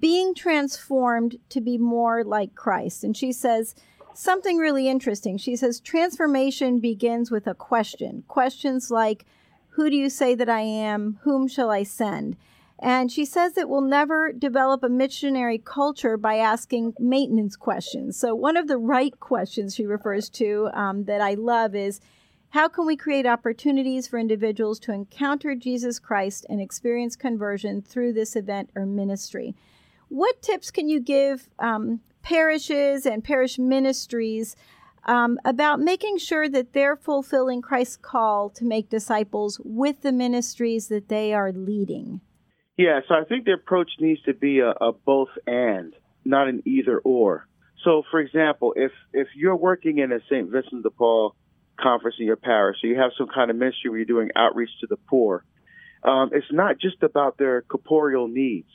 being 0.00 0.34
transformed 0.34 1.36
to 1.48 1.60
be 1.60 1.78
more 1.78 2.22
like 2.22 2.54
Christ, 2.54 3.02
and 3.02 3.16
she 3.16 3.32
says 3.32 3.74
something 4.14 4.58
really 4.58 4.88
interesting. 4.88 5.38
She 5.38 5.56
says 5.56 5.80
transformation 5.80 6.78
begins 6.78 7.30
with 7.30 7.46
a 7.48 7.54
question. 7.54 8.22
Questions 8.28 8.90
like, 8.90 9.26
"Who 9.70 9.90
do 9.90 9.96
you 9.96 10.08
say 10.08 10.36
that 10.36 10.48
I 10.48 10.60
am? 10.60 11.18
Whom 11.22 11.48
shall 11.48 11.70
I 11.70 11.82
send?" 11.82 12.36
And 12.78 13.10
she 13.10 13.24
says 13.24 13.54
that 13.54 13.68
we'll 13.70 13.80
never 13.80 14.32
develop 14.32 14.82
a 14.82 14.88
missionary 14.88 15.58
culture 15.58 16.18
by 16.18 16.36
asking 16.36 16.94
maintenance 16.98 17.56
questions. 17.56 18.18
So, 18.18 18.34
one 18.34 18.56
of 18.56 18.68
the 18.68 18.76
right 18.76 19.18
questions 19.18 19.74
she 19.74 19.86
refers 19.86 20.28
to 20.30 20.68
um, 20.74 21.04
that 21.04 21.22
I 21.22 21.34
love 21.34 21.74
is 21.74 22.00
how 22.50 22.68
can 22.68 22.86
we 22.86 22.96
create 22.96 23.26
opportunities 23.26 24.06
for 24.06 24.18
individuals 24.18 24.78
to 24.80 24.92
encounter 24.92 25.54
Jesus 25.54 25.98
Christ 25.98 26.46
and 26.48 26.60
experience 26.60 27.16
conversion 27.16 27.82
through 27.82 28.12
this 28.12 28.36
event 28.36 28.70
or 28.76 28.86
ministry? 28.86 29.54
What 30.08 30.42
tips 30.42 30.70
can 30.70 30.88
you 30.88 31.00
give 31.00 31.48
um, 31.58 32.00
parishes 32.22 33.06
and 33.06 33.24
parish 33.24 33.58
ministries 33.58 34.54
um, 35.04 35.38
about 35.44 35.80
making 35.80 36.18
sure 36.18 36.48
that 36.48 36.72
they're 36.72 36.96
fulfilling 36.96 37.62
Christ's 37.62 37.96
call 37.96 38.50
to 38.50 38.64
make 38.64 38.90
disciples 38.90 39.60
with 39.64 40.02
the 40.02 40.12
ministries 40.12 40.88
that 40.88 41.08
they 41.08 41.32
are 41.32 41.52
leading? 41.52 42.20
Yeah, 42.76 43.00
so 43.08 43.14
I 43.14 43.24
think 43.24 43.46
the 43.46 43.52
approach 43.52 43.90
needs 44.00 44.22
to 44.22 44.34
be 44.34 44.60
a, 44.60 44.70
a 44.70 44.92
both 44.92 45.30
and, 45.46 45.94
not 46.24 46.48
an 46.48 46.62
either 46.66 46.98
or. 46.98 47.46
So, 47.84 48.02
for 48.10 48.20
example, 48.20 48.74
if 48.76 48.92
if 49.12 49.28
you're 49.34 49.56
working 49.56 49.98
in 49.98 50.12
a 50.12 50.20
St. 50.28 50.50
Vincent 50.50 50.82
de 50.82 50.90
Paul 50.90 51.34
conference 51.80 52.16
in 52.18 52.26
your 52.26 52.36
parish, 52.36 52.78
so 52.80 52.88
you 52.88 52.98
have 52.98 53.12
some 53.16 53.28
kind 53.32 53.50
of 53.50 53.56
ministry 53.56 53.90
where 53.90 53.98
you're 53.98 54.06
doing 54.06 54.30
outreach 54.34 54.70
to 54.80 54.86
the 54.88 54.96
poor, 54.96 55.44
um, 56.02 56.30
it's 56.32 56.46
not 56.50 56.78
just 56.78 57.02
about 57.02 57.38
their 57.38 57.62
corporeal 57.62 58.28
needs. 58.28 58.68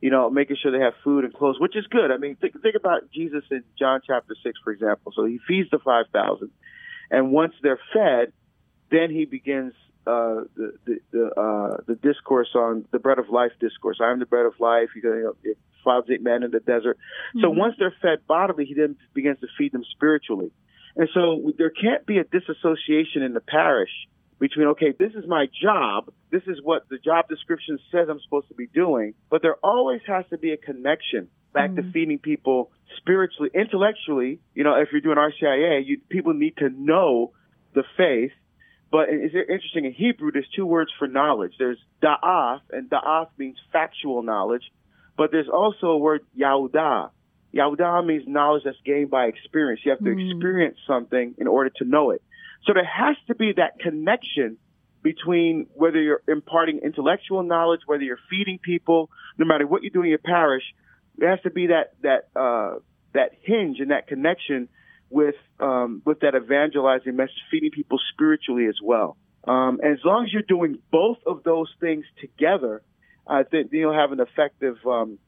You 0.00 0.10
know, 0.10 0.30
making 0.30 0.56
sure 0.60 0.72
they 0.72 0.84
have 0.84 0.94
food 1.04 1.24
and 1.24 1.32
clothes, 1.32 1.60
which 1.60 1.76
is 1.76 1.86
good. 1.86 2.10
I 2.10 2.16
mean, 2.16 2.34
think, 2.34 2.60
think 2.60 2.74
about 2.74 3.12
Jesus 3.14 3.44
in 3.52 3.62
John 3.78 4.00
chapter 4.04 4.34
six, 4.42 4.58
for 4.64 4.72
example. 4.72 5.12
So 5.14 5.26
he 5.26 5.38
feeds 5.46 5.70
the 5.70 5.78
five 5.78 6.06
thousand, 6.12 6.50
and 7.10 7.30
once 7.30 7.52
they're 7.62 7.78
fed, 7.92 8.32
then 8.90 9.10
he 9.10 9.26
begins 9.26 9.74
uh, 10.06 10.44
the 10.56 10.72
the 10.84 10.98
the, 11.12 11.26
uh, 11.40 11.76
the 11.86 11.94
discourse 11.94 12.50
on 12.54 12.84
the 12.90 12.98
bread 12.98 13.18
of 13.18 13.28
life 13.28 13.52
discourse. 13.60 13.98
I 14.00 14.10
am 14.10 14.18
the 14.18 14.26
bread 14.26 14.46
of 14.46 14.54
life. 14.58 14.88
You 14.96 15.02
know, 15.02 15.54
five 15.84 16.04
eight 16.10 16.22
men 16.22 16.42
in 16.42 16.50
the 16.50 16.60
desert. 16.60 16.96
Mm-hmm. 16.96 17.40
So 17.40 17.50
once 17.50 17.74
they're 17.78 17.94
fed 18.02 18.26
bodily, 18.26 18.64
he 18.64 18.74
then 18.74 18.96
begins 19.14 19.40
to 19.40 19.46
feed 19.58 19.72
them 19.72 19.84
spiritually. 19.94 20.50
And 20.96 21.08
so 21.14 21.52
there 21.56 21.70
can't 21.70 22.04
be 22.04 22.18
a 22.18 22.24
disassociation 22.24 23.22
in 23.22 23.32
the 23.32 23.40
parish 23.40 23.90
between 24.38 24.66
okay, 24.68 24.92
this 24.98 25.12
is 25.14 25.24
my 25.26 25.46
job, 25.62 26.12
this 26.30 26.42
is 26.46 26.58
what 26.62 26.88
the 26.88 26.98
job 26.98 27.28
description 27.28 27.78
says 27.92 28.08
I'm 28.10 28.20
supposed 28.20 28.48
to 28.48 28.54
be 28.54 28.66
doing, 28.66 29.14
but 29.30 29.40
there 29.40 29.56
always 29.62 30.00
has 30.06 30.24
to 30.30 30.38
be 30.38 30.50
a 30.50 30.56
connection 30.56 31.28
back 31.52 31.70
mm-hmm. 31.70 31.86
to 31.86 31.92
feeding 31.92 32.18
people 32.18 32.72
spiritually, 32.96 33.50
intellectually. 33.54 34.40
You 34.54 34.64
know, 34.64 34.74
if 34.80 34.88
you're 34.90 35.00
doing 35.00 35.16
RCIA, 35.16 35.86
you, 35.86 36.00
people 36.08 36.34
need 36.34 36.56
to 36.56 36.68
know 36.70 37.32
the 37.74 37.84
faith 37.96 38.32
but 38.92 39.08
it's 39.08 39.34
interesting 39.34 39.86
in 39.86 39.92
Hebrew, 39.94 40.30
there's 40.32 40.48
two 40.54 40.66
words 40.66 40.90
for 40.98 41.08
knowledge. 41.08 41.54
There's 41.58 41.78
da'af, 42.02 42.60
and 42.70 42.90
da'af 42.90 43.28
means 43.38 43.56
factual 43.72 44.22
knowledge, 44.22 44.64
but 45.16 45.32
there's 45.32 45.48
also 45.48 45.86
a 45.86 45.98
word 45.98 46.20
yaudah. 46.38 47.08
Yaudah 47.54 48.06
means 48.06 48.24
knowledge 48.26 48.64
that's 48.66 48.76
gained 48.84 49.10
by 49.10 49.24
experience. 49.24 49.80
You 49.82 49.92
have 49.92 50.00
to 50.00 50.04
mm. 50.04 50.30
experience 50.30 50.76
something 50.86 51.34
in 51.38 51.46
order 51.46 51.70
to 51.78 51.86
know 51.86 52.10
it. 52.10 52.22
So 52.66 52.74
there 52.74 52.84
has 52.84 53.16
to 53.28 53.34
be 53.34 53.54
that 53.56 53.78
connection 53.80 54.58
between 55.02 55.68
whether 55.72 56.00
you're 56.00 56.22
imparting 56.28 56.80
intellectual 56.84 57.42
knowledge, 57.42 57.80
whether 57.86 58.02
you're 58.02 58.20
feeding 58.28 58.58
people, 58.58 59.08
no 59.38 59.46
matter 59.46 59.66
what 59.66 59.82
you 59.82 59.90
do 59.90 60.02
in 60.02 60.10
your 60.10 60.18
parish, 60.18 60.62
there 61.16 61.30
has 61.30 61.40
to 61.44 61.50
be 61.50 61.68
that 61.68 61.94
that 62.02 62.28
uh, 62.38 62.78
that 63.14 63.30
hinge 63.40 63.80
and 63.80 63.90
that 63.90 64.06
connection 64.06 64.68
with 65.12 65.36
um, 65.60 66.02
with 66.04 66.20
that 66.20 66.34
evangelizing 66.34 67.14
message, 67.14 67.42
feeding 67.50 67.70
people 67.70 67.98
spiritually 68.12 68.66
as 68.66 68.76
well. 68.82 69.16
Um, 69.44 69.80
and 69.82 69.92
as 69.92 70.04
long 70.04 70.24
as 70.24 70.32
you're 70.32 70.42
doing 70.42 70.78
both 70.90 71.18
of 71.26 71.42
those 71.42 71.68
things 71.80 72.04
together, 72.20 72.82
I 73.26 73.42
think 73.42 73.70
you'll 73.72 73.92
have 73.92 74.12
an 74.12 74.20
effective 74.20 74.76
um, 74.86 75.18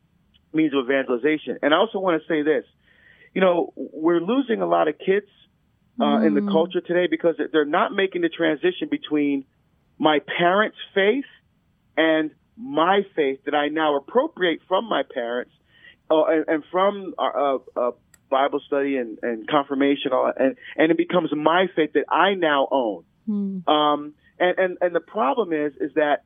means 0.53 0.73
of 0.75 0.85
evangelization. 0.85 1.59
And 1.63 1.75
I 1.75 1.77
also 1.77 1.99
want 1.99 2.23
to 2.23 2.29
say 2.29 2.43
this: 2.43 2.65
you 3.35 3.41
know, 3.41 3.73
we're 3.77 4.21
losing 4.21 4.63
a 4.63 4.67
lot 4.67 4.89
of 4.89 4.95
kids 4.99 5.27
uh, 6.01 6.05
mm. 6.05 6.27
in 6.27 6.35
the 6.35 6.41
mm. 6.41 6.51
culture 6.51 6.81
today 6.81 7.07
because 7.11 7.37
they're 7.53 7.65
not 7.65 7.93
making 7.93 8.23
the 8.23 8.29
transition 8.29 8.89
between 8.91 9.45
my 9.99 10.21
parents' 10.39 10.79
faith 10.95 11.25
and 11.97 12.31
my 12.57 13.03
faith 13.15 13.41
that 13.45 13.55
I 13.55 13.69
now 13.69 13.97
appropriate 13.97 14.61
from 14.69 14.89
my 14.89 15.03
parents 15.03 15.53
uh, 16.11 16.25
and, 16.25 16.45
and, 16.49 16.65
from 16.71 17.15
uh, 17.19 17.59
uh, 17.77 17.91
Bible 18.35 18.61
study 18.67 18.97
and, 18.97 19.19
and 19.23 19.49
confirmation, 19.49 20.11
and, 20.13 20.57
and 20.77 20.87
it 20.91 20.97
becomes 20.97 21.31
my 21.33 21.67
faith 21.77 21.93
that 21.95 22.07
I 22.09 22.35
now 22.35 22.67
own. 22.71 23.05
Hmm. 23.27 23.69
Um, 23.69 24.15
and, 24.41 24.59
and, 24.59 24.79
and 24.81 24.95
the 24.95 25.07
problem 25.17 25.53
is, 25.53 25.73
is 25.81 25.93
that 25.95 26.25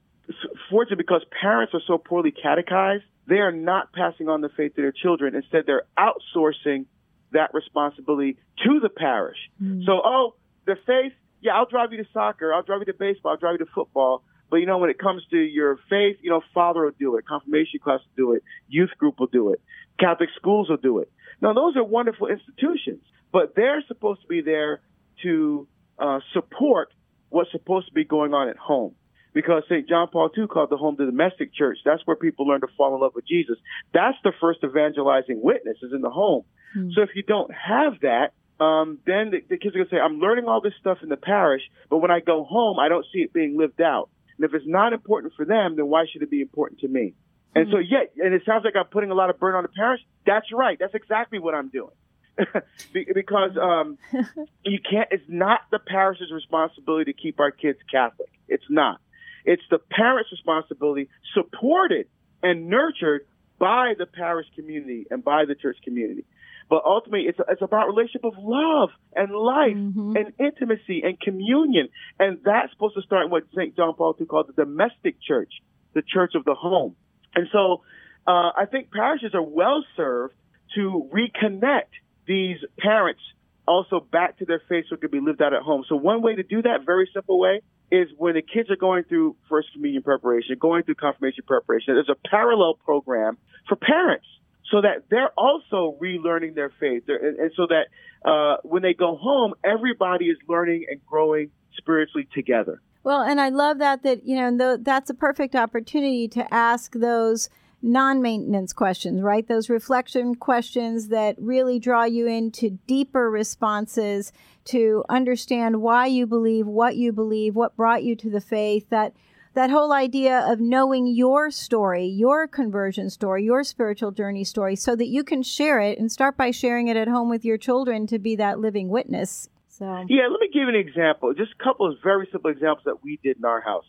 fortunately 0.71 1.05
because 1.07 1.23
parents 1.41 1.75
are 1.75 1.83
so 1.87 1.99
poorly 1.99 2.31
catechized, 2.31 3.05
they 3.27 3.41
are 3.47 3.53
not 3.53 3.93
passing 3.93 4.29
on 4.31 4.41
the 4.41 4.49
faith 4.49 4.75
to 4.77 4.83
their 4.83 4.93
children. 4.93 5.35
Instead, 5.35 5.65
they're 5.67 5.87
outsourcing 5.99 6.87
that 7.33 7.51
responsibility 7.53 8.39
to 8.65 8.81
the 8.81 8.89
parish. 8.89 9.39
Hmm. 9.59 9.83
So, 9.85 10.01
oh, 10.03 10.35
the 10.65 10.77
faith, 10.87 11.13
yeah, 11.43 11.53
I'll 11.57 11.69
drive 11.69 11.93
you 11.93 11.99
to 12.03 12.09
soccer, 12.15 12.55
I'll 12.55 12.63
drive 12.63 12.81
you 12.81 12.87
to 12.87 12.95
baseball, 12.95 13.33
I'll 13.33 13.39
drive 13.39 13.57
you 13.59 13.65
to 13.67 13.71
football. 13.75 14.25
But 14.51 14.57
you 14.57 14.67
know, 14.67 14.79
when 14.79 14.91
it 14.91 14.99
comes 14.99 15.23
to 15.31 15.37
your 15.37 15.79
faith, 15.91 16.17
you 16.23 16.31
know, 16.31 16.41
father 16.55 16.85
will 16.85 16.93
do 16.99 17.17
it, 17.17 17.27
confirmation 17.27 17.81
class 17.83 18.01
will 18.01 18.27
do 18.27 18.33
it, 18.33 18.43
youth 18.69 18.91
group 18.99 19.21
will 19.21 19.27
do 19.27 19.53
it, 19.53 19.61
Catholic 19.99 20.31
schools 20.37 20.69
will 20.69 20.77
do 20.77 20.99
it. 20.99 21.11
Now, 21.41 21.53
those 21.53 21.77
are 21.77 21.85
wonderful 21.85 22.29
institutions, 22.29 23.03
but 23.33 23.55
they're 23.55 23.83
supposed 23.87 24.23
to 24.23 24.27
be 24.27 24.41
there 24.41 24.81
to 25.23 25.69
uh, 25.99 26.21
support 26.33 26.93
what's 27.29 27.51
supposed 27.53 27.89
to 27.89 27.93
be 27.93 28.05
going 28.05 28.35
on 28.35 28.49
at 28.49 28.57
home. 28.57 28.95
Because 29.35 29.63
St. 29.69 29.89
John 29.89 30.09
Paul 30.11 30.31
II 30.37 30.47
called 30.47 30.71
the 30.71 30.77
home 30.77 30.97
the 30.99 31.05
domestic 31.05 31.55
church. 31.55 31.79
That's 31.85 32.01
where 32.07 32.17
people 32.17 32.49
learn 32.49 32.63
to 32.63 32.67
fall 32.77 32.95
in 32.95 33.01
love 33.01 33.13
with 33.15 33.27
Jesus. 33.27 33.57
That's 33.93 34.17
the 34.25 34.33
first 34.41 34.61
evangelizing 34.65 35.41
witness 35.43 35.77
is 35.83 35.93
in 35.93 36.01
the 36.01 36.11
home. 36.11 36.45
Mm-hmm. 36.77 36.91
So 36.95 37.03
if 37.03 37.11
you 37.15 37.23
don't 37.23 37.51
have 37.53 38.01
that, 38.01 38.33
um, 38.59 38.99
then 39.07 39.31
the, 39.31 39.39
the 39.49 39.59
kids 39.59 39.77
are 39.77 39.79
going 39.79 39.89
to 39.89 39.95
say, 39.95 40.01
I'm 40.01 40.19
learning 40.19 40.47
all 40.47 40.61
this 40.61 40.73
stuff 40.81 40.99
in 41.03 41.09
the 41.09 41.17
parish, 41.17 41.63
but 41.91 41.99
when 41.99 42.11
I 42.11 42.21
go 42.21 42.43
home, 42.43 42.79
I 42.79 42.89
don't 42.89 43.07
see 43.13 43.21
it 43.21 43.33
being 43.33 43.57
lived 43.57 43.81
out. 43.81 44.11
And 44.39 44.45
if 44.45 44.55
it's 44.55 44.67
not 44.67 44.93
important 44.93 45.35
for 45.37 45.45
them, 45.45 45.77
then 45.77 45.89
why 45.89 46.07
should 46.11 46.23
it 46.23 46.31
be 46.31 46.41
important 46.41 46.81
to 46.81 46.89
me? 46.89 47.15
And 47.55 47.69
so, 47.73 47.79
yeah, 47.79 48.05
and 48.25 48.35
it 48.35 48.43
sounds 48.47 48.65
like 48.65 48.77
I'm 48.77 48.87
putting 48.87 49.11
a 49.11 49.15
lot 49.15 49.31
of 49.31 49.41
burden 49.41 49.57
on 49.57 49.63
the 49.65 49.69
parents. 49.69 50.05
That's 50.27 50.47
right. 50.53 50.79
That's 50.79 50.95
exactly 50.95 51.39
what 51.39 51.55
I'm 51.55 51.69
doing. 51.69 51.95
because 52.93 53.57
um, 53.61 53.99
you 54.65 54.79
can't. 54.79 55.09
It's 55.11 55.25
not 55.29 55.63
the 55.73 55.81
parish's 55.81 56.31
responsibility 56.31 57.13
to 57.13 57.19
keep 57.19 57.41
our 57.41 57.51
kids 57.51 57.79
Catholic. 57.91 58.31
It's 58.49 58.65
not. 58.69 59.01
It's 59.45 59.63
the 59.71 59.79
parents' 59.79 60.31
responsibility, 60.31 61.09
supported 61.35 62.07
and 62.43 62.69
nurtured 62.69 63.27
by 63.59 63.95
the 63.99 64.07
parish 64.07 64.47
community 64.55 65.07
and 65.11 65.25
by 65.25 65.47
the 65.47 65.55
church 65.55 65.79
community. 65.83 66.25
But 66.69 66.83
ultimately, 66.85 67.27
it's 67.29 67.39
it's 67.49 67.63
about 67.63 67.87
relationship 67.87 68.25
of 68.25 68.35
love 68.37 68.91
and 69.15 69.33
life 69.33 69.77
mm-hmm. 69.77 70.17
and 70.17 70.33
intimacy 70.39 71.03
and 71.03 71.19
communion, 71.19 71.89
and 72.19 72.39
that's 72.45 72.73
supposed 72.73 72.95
to 72.97 73.03
start 73.03 73.25
in 73.25 73.31
what 73.31 73.45
St. 73.57 73.75
John 73.75 73.95
Paul 73.95 74.15
II 74.21 74.27
called 74.27 74.49
the 74.49 74.65
domestic 74.65 75.17
church, 75.27 75.53
the 75.95 76.03
church 76.03 76.33
of 76.35 76.45
the 76.45 76.55
home. 76.55 76.95
And 77.35 77.49
so 77.53 77.83
uh, 78.27 78.53
I 78.55 78.67
think 78.71 78.91
parishes 78.93 79.35
are 79.35 79.43
well 79.43 79.85
served 79.97 80.35
to 80.75 81.09
reconnect 81.13 81.97
these 82.27 82.59
parents 82.79 83.23
also 83.67 84.01
back 84.01 84.39
to 84.39 84.45
their 84.45 84.63
faith 84.69 84.87
so 84.89 84.95
it 84.95 85.01
could 85.01 85.11
be 85.11 85.21
lived 85.21 85.43
out 85.43 85.53
at 85.53 85.63
home. 85.63 85.85
So 85.89 85.97
one 85.97 86.23
way 86.23 86.35
to 86.35 86.43
do 86.43 86.63
that, 86.63 86.85
very 86.85 87.09
simple 87.13 87.39
way, 87.39 87.61
is 87.91 88.09
when 88.17 88.35
the 88.35 88.43
kids 88.43 88.71
are 88.71 88.77
going 88.77 89.05
through 89.05 89.37
first 89.49 89.69
communion 89.73 90.03
preparation, 90.03 90.57
going 90.61 90.83
through 90.83 90.97
confirmation 90.97 91.45
preparation, 91.47 91.95
there's 91.95 92.11
a 92.11 92.29
parallel 92.29 92.75
program 92.75 93.39
for 93.69 93.77
parents 93.77 94.27
so 94.71 94.81
that 94.83 95.05
they're 95.11 95.33
also 95.37 95.97
relearning 96.01 96.55
their 96.55 96.71
faith. 96.81 97.05
And, 97.09 97.39
and, 97.39 97.51
so 97.57 97.67
that 97.69 97.87
uh, 98.29 98.57
when 98.63 98.83
they 98.83 98.95
go 98.95 99.17
home, 99.17 99.55
everybody 99.65 100.27
is 100.27 100.37
learning 100.49 100.87
and 100.91 101.01
growing 101.07 101.51
spiritually 101.77 102.29
together. 102.35 102.81
Well, 103.05 103.23
and 103.23 103.41
I 103.41 103.49
love 103.49 103.79
that 103.79 104.03
that 104.03 104.27
you 104.27 104.37
know 104.37 104.77
that's 104.77 105.09
a 105.09 105.15
perfect 105.15 105.55
opportunity 105.55 106.29
to 106.29 106.53
ask 106.53 106.93
those 106.93 107.49
non-maintenance 107.81 108.73
questions, 108.73 109.23
right? 109.23 109.47
Those 109.47 109.71
reflection 109.71 110.35
questions 110.35 111.09
that 111.09 111.37
really 111.39 111.79
draw 111.79 112.05
you 112.05 112.27
into 112.27 112.71
deeper 112.87 113.31
responses 113.31 114.33
to 114.65 115.05
understand 115.09 115.81
why 115.81 116.07
you 116.07 116.27
believe, 116.27 116.67
what 116.67 116.97
you 116.97 117.13
believe, 117.13 117.55
what 117.55 117.77
brought 117.77 118.03
you 118.03 118.17
to 118.17 118.31
the 118.31 118.41
faith. 118.41 118.91
That 118.91 119.15
that 119.55 119.71
whole 119.71 119.93
idea 119.93 120.41
of 120.47 120.61
knowing 120.61 121.07
your 121.07 121.51
story, 121.51 122.07
your 122.07 122.47
conversion 122.47 123.11
story, 123.11 123.45
your 123.45 123.65
spiritual 123.65 124.13
journey 124.13 124.45
story, 124.45 124.77
so 124.77 124.95
that 124.97 125.09
you 125.09 125.25
can 125.25 125.43
share 125.43 125.81
it 125.81 125.99
and 125.99 126.11
start 126.13 126.37
by 126.37 126.51
sharing 126.51 126.89
it 126.89 126.97
at 126.97 127.09
home 127.09 127.29
with 127.29 127.45
your 127.45 127.59
children 127.59 128.07
to 128.07 128.19
be 128.19 128.37
that 128.37 128.59
living 128.59 128.89
witness 128.89 129.49
so 129.79 130.05
yeah, 130.09 130.27
let 130.29 130.41
me 130.41 130.49
give 130.53 130.63
you 130.63 130.69
an 130.69 130.75
example. 130.75 131.33
Just 131.35 131.53
a 131.59 131.63
couple 131.63 131.89
of 131.89 131.99
very 132.03 132.29
simple 132.33 132.51
examples 132.51 132.85
that 132.85 133.03
we 133.03 133.21
did 133.23 133.37
in 133.37 133.45
our 133.45 133.61
house. 133.61 133.85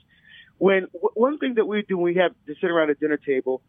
When 0.59 0.81
w- 0.93 1.11
one 1.15 1.39
thing 1.39 1.55
that 1.55 1.65
we 1.65 1.81
do 1.81 1.97
when 1.97 2.13
we 2.13 2.19
have 2.19 2.31
to 2.45 2.55
sit 2.61 2.69
around 2.69 2.91
a 2.91 2.95
dinner 2.95 3.17
table, 3.17 3.63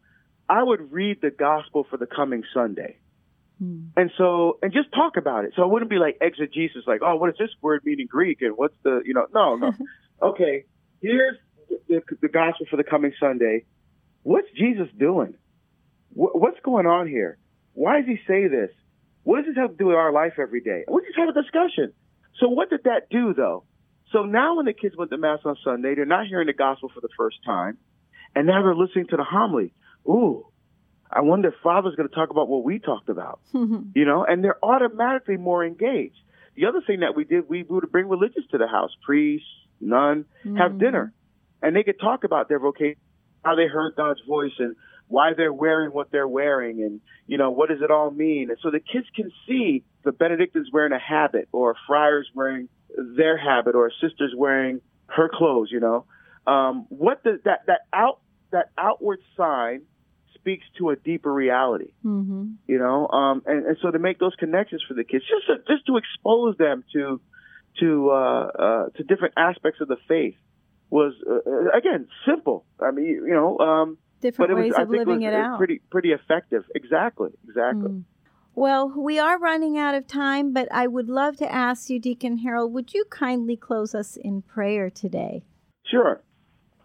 I 0.47 0.61
would 0.61 0.91
read 0.91 1.19
the 1.21 1.31
gospel 1.31 1.85
for 1.89 1.97
the 1.97 2.05
coming 2.05 2.43
Sunday. 2.53 2.97
Hmm. 3.57 3.85
And 3.97 4.11
so, 4.17 4.59
and 4.61 4.71
just 4.71 4.91
talk 4.93 5.17
about 5.17 5.45
it. 5.45 5.53
So 5.55 5.63
it 5.63 5.69
wouldn't 5.69 5.89
be 5.89 5.97
like 5.97 6.17
exegesis, 6.21 6.83
like, 6.85 7.01
oh, 7.03 7.15
what 7.15 7.35
does 7.35 7.39
this 7.39 7.55
word 7.61 7.81
mean 7.85 7.99
in 7.99 8.07
Greek? 8.07 8.41
And 8.41 8.55
what's 8.55 8.75
the, 8.83 9.01
you 9.03 9.15
know, 9.15 9.25
no, 9.33 9.55
no. 9.55 9.71
okay, 10.21 10.65
here's 11.01 11.37
the, 11.87 12.01
the, 12.21 12.27
gospel 12.29 12.65
for 12.69 12.77
the 12.77 12.83
coming 12.83 13.13
Sunday. 13.19 13.65
What's 14.23 14.47
Jesus 14.57 14.87
doing? 14.97 15.35
what's 16.13 16.59
going 16.63 16.85
on 16.85 17.07
here? 17.07 17.37
Why 17.73 18.01
does 18.01 18.07
he 18.07 18.17
say 18.27 18.47
this? 18.47 18.69
What 19.23 19.37
does 19.37 19.55
this 19.55 19.61
have 19.61 19.71
to 19.71 19.77
do 19.77 19.87
with 19.87 19.95
our 19.95 20.11
life 20.11 20.33
every 20.39 20.61
day? 20.61 20.83
We 20.87 21.01
just 21.05 21.17
have 21.17 21.29
a 21.29 21.33
discussion. 21.33 21.93
So 22.39 22.49
what 22.49 22.69
did 22.69 22.83
that 22.83 23.09
do 23.09 23.33
though? 23.33 23.63
So 24.11 24.23
now 24.23 24.57
when 24.57 24.65
the 24.65 24.73
kids 24.73 24.95
went 24.97 25.11
to 25.11 25.17
mass 25.17 25.39
on 25.45 25.55
Sunday, 25.63 25.95
they're 25.95 26.05
not 26.05 26.27
hearing 26.27 26.47
the 26.47 26.53
gospel 26.53 26.91
for 26.93 26.99
the 26.99 27.09
first 27.15 27.37
time, 27.45 27.77
and 28.35 28.45
now 28.45 28.61
they're 28.61 28.75
listening 28.75 29.07
to 29.07 29.17
the 29.17 29.23
homily. 29.23 29.73
Ooh, 30.05 30.47
I 31.09 31.21
wonder 31.21 31.49
if 31.49 31.55
Father's 31.63 31.95
going 31.95 32.09
to 32.09 32.15
talk 32.15 32.29
about 32.29 32.49
what 32.49 32.63
we 32.63 32.79
talked 32.79 33.09
about, 33.09 33.39
you 33.53 34.05
know, 34.05 34.25
and 34.25 34.43
they're 34.43 34.63
automatically 34.63 35.37
more 35.37 35.65
engaged. 35.65 36.17
The 36.55 36.65
other 36.65 36.81
thing 36.85 37.01
that 37.01 37.15
we 37.15 37.23
did, 37.23 37.47
we 37.47 37.63
would 37.63 37.89
bring 37.91 38.09
religious 38.09 38.43
to 38.51 38.57
the 38.57 38.67
house, 38.67 38.91
priests, 39.05 39.47
nun, 39.79 40.25
mm-hmm. 40.43 40.57
have 40.57 40.77
dinner, 40.77 41.13
and 41.61 41.75
they 41.75 41.83
could 41.83 41.99
talk 41.99 42.23
about 42.23 42.49
their 42.49 42.59
vocation, 42.59 42.99
how 43.43 43.55
they 43.55 43.67
heard 43.67 43.95
God's 43.95 44.21
voice, 44.27 44.53
and 44.59 44.75
why 45.07 45.33
they're 45.35 45.53
wearing 45.53 45.91
what 45.91 46.09
they're 46.11 46.27
wearing 46.27 46.81
and, 46.81 47.01
you 47.27 47.37
know, 47.37 47.51
what 47.51 47.67
does 47.69 47.81
it 47.81 47.91
all 47.91 48.11
mean? 48.11 48.49
And 48.49 48.57
so 48.61 48.71
the 48.71 48.79
kids 48.79 49.07
can 49.13 49.29
see 49.47 49.83
the 50.03 50.13
Benedictines 50.13 50.69
wearing 50.71 50.93
a 50.93 50.99
habit 50.99 51.49
or 51.51 51.71
a 51.71 51.75
friar's 51.85 52.29
wearing 52.33 52.69
their 52.95 53.37
habit 53.37 53.75
or 53.75 53.87
a 53.87 53.91
sister's 54.01 54.33
wearing 54.35 54.79
her 55.07 55.29
clothes, 55.31 55.69
you 55.69 55.81
know. 55.81 56.05
Um, 56.47 56.85
what 56.89 57.23
does 57.23 57.39
that, 57.43 57.65
that 57.67 57.81
out, 57.93 58.19
that 58.51 58.69
outward 58.77 59.19
sign 59.35 59.81
speaks 60.35 60.65
to 60.77 60.89
a 60.89 60.95
deeper 60.95 61.31
reality, 61.31 61.91
Mm-hmm. 62.05 62.53
you 62.67 62.79
know. 62.79 63.07
Um, 63.07 63.43
and, 63.45 63.65
and 63.65 63.77
so 63.81 63.91
to 63.91 63.99
make 63.99 64.17
those 64.17 64.35
connections 64.35 64.81
for 64.87 64.93
the 64.93 65.03
kids, 65.03 65.23
just 65.27 65.45
to, 65.47 65.73
just 65.73 65.85
to 65.87 65.97
expose 65.97 66.57
them 66.57 66.83
to 66.93 67.21
to 67.79 68.09
uh, 68.11 68.13
uh, 68.13 68.89
to 68.97 69.03
different 69.03 69.33
aspects 69.37 69.79
of 69.81 69.87
the 69.87 69.97
faith 70.07 70.35
was 70.91 71.13
uh, 71.27 71.75
again 71.75 72.07
simple. 72.27 72.65
I 72.79 72.91
mean, 72.91 73.07
you 73.07 73.33
know, 73.33 73.57
um, 73.57 73.97
Different 74.21 74.51
but 74.51 74.51
it 74.51 74.61
was, 74.61 74.71
ways 74.71 74.73
I 74.77 74.81
of 74.83 74.89
living 74.89 75.23
it 75.23 75.33
it 75.33 75.33
out. 75.33 75.57
pretty 75.57 75.81
pretty 75.89 76.11
effective. 76.11 76.63
Exactly, 76.75 77.29
exactly. 77.47 77.89
Mm. 77.89 78.03
Well, 78.53 78.93
we 78.95 79.17
are 79.17 79.39
running 79.39 79.77
out 79.77 79.95
of 79.95 80.05
time, 80.05 80.51
but 80.53 80.67
I 80.71 80.85
would 80.85 81.09
love 81.09 81.37
to 81.37 81.51
ask 81.51 81.89
you, 81.89 81.99
Deacon 81.99 82.39
Harold, 82.39 82.73
would 82.73 82.93
you 82.93 83.05
kindly 83.09 83.55
close 83.55 83.95
us 83.95 84.17
in 84.17 84.41
prayer 84.41 84.89
today? 84.89 85.43
Sure. 85.89 86.21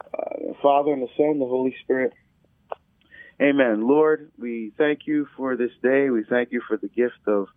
Uh, 0.01 0.55
Father 0.63 0.93
and 0.93 1.03
the 1.03 1.09
Son, 1.17 1.41
the 1.41 1.45
Holy 1.45 1.75
Spirit. 1.83 2.13
Amen. 3.43 3.87
Lord, 3.87 4.31
we 4.39 4.73
thank 4.79 5.01
you 5.07 5.27
for 5.37 5.57
this 5.57 5.73
day. 5.83 6.09
We 6.09 6.25
thank 6.31 6.53
you 6.53 6.63
for 6.67 6.77
the 6.77 6.89
gift 6.89 7.19
of 7.27 7.49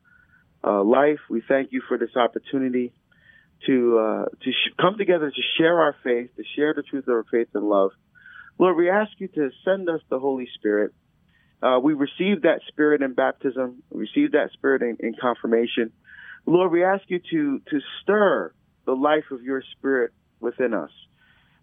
uh, 0.64 0.84
life. 0.84 1.20
We 1.30 1.42
thank 1.48 1.72
you 1.72 1.82
for 1.88 1.98
this 1.98 2.16
opportunity 2.16 2.92
to 3.66 4.00
uh, 4.00 4.26
to 4.44 4.52
sh- 4.52 4.74
come 4.80 4.98
together 4.98 5.30
to 5.30 5.42
share 5.58 5.80
our 5.80 5.96
faith, 6.04 6.36
to 6.36 6.44
share 6.56 6.74
the 6.74 6.84
truth 6.84 7.08
of 7.08 7.14
our 7.14 7.26
faith 7.30 7.50
and 7.54 7.68
love. 7.68 7.92
Lord, 8.58 8.76
we 8.76 8.90
ask 8.90 9.12
you 9.18 9.28
to 9.30 9.50
send 9.64 9.90
us 9.90 10.02
the 10.10 10.20
Holy 10.20 10.48
Spirit. 10.56 10.94
Uh, 11.62 11.80
we 11.82 11.94
received 11.94 12.44
that 12.44 12.62
Spirit 12.68 13.02
in 13.02 13.14
baptism. 13.14 13.84
We 13.90 14.02
received 14.02 14.34
that 14.34 14.52
Spirit 14.54 14.82
in, 14.82 14.98
in 15.00 15.16
confirmation. 15.20 15.92
Lord, 16.46 16.72
we 16.72 16.84
ask 16.84 17.04
you 17.08 17.20
to 17.32 17.60
to 17.70 17.80
stir 18.02 18.54
the 18.86 18.94
life 18.94 19.26
of 19.32 19.42
your 19.42 19.62
Spirit 19.78 20.12
within 20.40 20.74
us. 20.74 20.92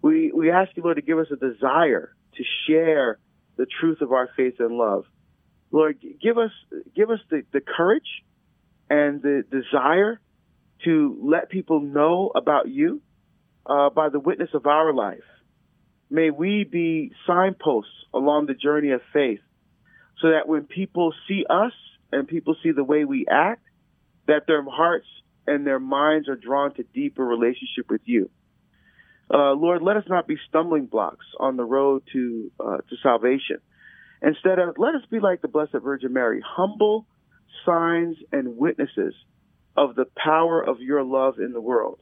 We 0.02 0.32
we 0.32 0.50
ask 0.50 0.70
you, 0.76 0.82
Lord, 0.82 0.96
to 0.96 1.02
give 1.02 1.18
us 1.18 1.28
a 1.32 1.36
desire 1.36 2.14
to 2.36 2.44
share 2.66 3.18
the 3.56 3.66
truth 3.80 4.00
of 4.02 4.12
our 4.12 4.28
faith 4.36 4.56
and 4.58 4.76
love. 4.76 5.04
Lord, 5.70 5.98
give 6.22 6.38
us 6.38 6.52
give 6.94 7.10
us 7.10 7.20
the, 7.30 7.42
the 7.52 7.60
courage 7.60 8.22
and 8.88 9.22
the 9.22 9.44
desire 9.50 10.20
to 10.84 11.18
let 11.22 11.48
people 11.48 11.80
know 11.80 12.30
about 12.34 12.68
you 12.68 13.00
uh, 13.64 13.90
by 13.90 14.08
the 14.08 14.20
witness 14.20 14.50
of 14.54 14.66
our 14.66 14.92
life. 14.92 15.24
May 16.10 16.30
we 16.30 16.64
be 16.64 17.12
signposts 17.26 17.90
along 18.14 18.46
the 18.46 18.54
journey 18.54 18.92
of 18.92 19.00
faith 19.12 19.40
so 20.20 20.30
that 20.30 20.48
when 20.48 20.64
people 20.64 21.12
see 21.28 21.44
us 21.48 21.72
and 22.12 22.28
people 22.28 22.56
see 22.62 22.70
the 22.70 22.84
way 22.84 23.04
we 23.04 23.26
act, 23.30 23.62
that 24.26 24.46
their 24.46 24.64
hearts 24.64 25.06
and 25.46 25.66
their 25.66 25.78
minds 25.78 26.28
are 26.28 26.36
drawn 26.36 26.74
to 26.74 26.82
deeper 26.82 27.24
relationship 27.24 27.90
with 27.90 28.00
you. 28.04 28.30
Uh, 29.32 29.52
Lord, 29.52 29.82
let 29.82 29.96
us 29.96 30.04
not 30.08 30.28
be 30.28 30.36
stumbling 30.48 30.86
blocks 30.86 31.26
on 31.38 31.56
the 31.56 31.64
road 31.64 32.02
to 32.12 32.52
uh, 32.60 32.76
to 32.76 32.96
salvation. 33.02 33.58
Instead 34.22 34.58
of 34.58 34.76
let 34.78 34.94
us 34.94 35.02
be 35.10 35.18
like 35.18 35.42
the 35.42 35.48
Blessed 35.48 35.76
Virgin 35.82 36.12
Mary, 36.12 36.40
humble 36.44 37.06
signs 37.64 38.16
and 38.32 38.56
witnesses 38.56 39.14
of 39.76 39.94
the 39.94 40.06
power 40.16 40.62
of 40.62 40.80
your 40.80 41.02
love 41.02 41.38
in 41.38 41.52
the 41.52 41.60
world. 41.60 42.00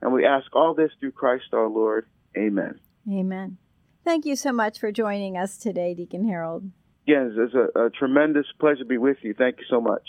And 0.00 0.12
we 0.12 0.24
ask 0.24 0.54
all 0.54 0.74
this 0.74 0.90
through 1.00 1.12
Christ 1.12 1.46
our 1.52 1.68
Lord. 1.68 2.06
Amen. 2.36 2.78
Amen. 3.10 3.58
Thank 4.04 4.26
you 4.26 4.36
so 4.36 4.52
much 4.52 4.78
for 4.78 4.92
joining 4.92 5.36
us 5.36 5.58
today, 5.58 5.94
Deacon 5.94 6.26
Harold. 6.26 6.70
Again, 7.06 7.34
it's 7.36 7.54
a, 7.54 7.86
a 7.86 7.90
tremendous 7.90 8.46
pleasure 8.60 8.80
to 8.80 8.84
be 8.84 8.98
with 8.98 9.18
you. 9.22 9.34
Thank 9.34 9.58
you 9.58 9.64
so 9.68 9.80
much. 9.80 10.02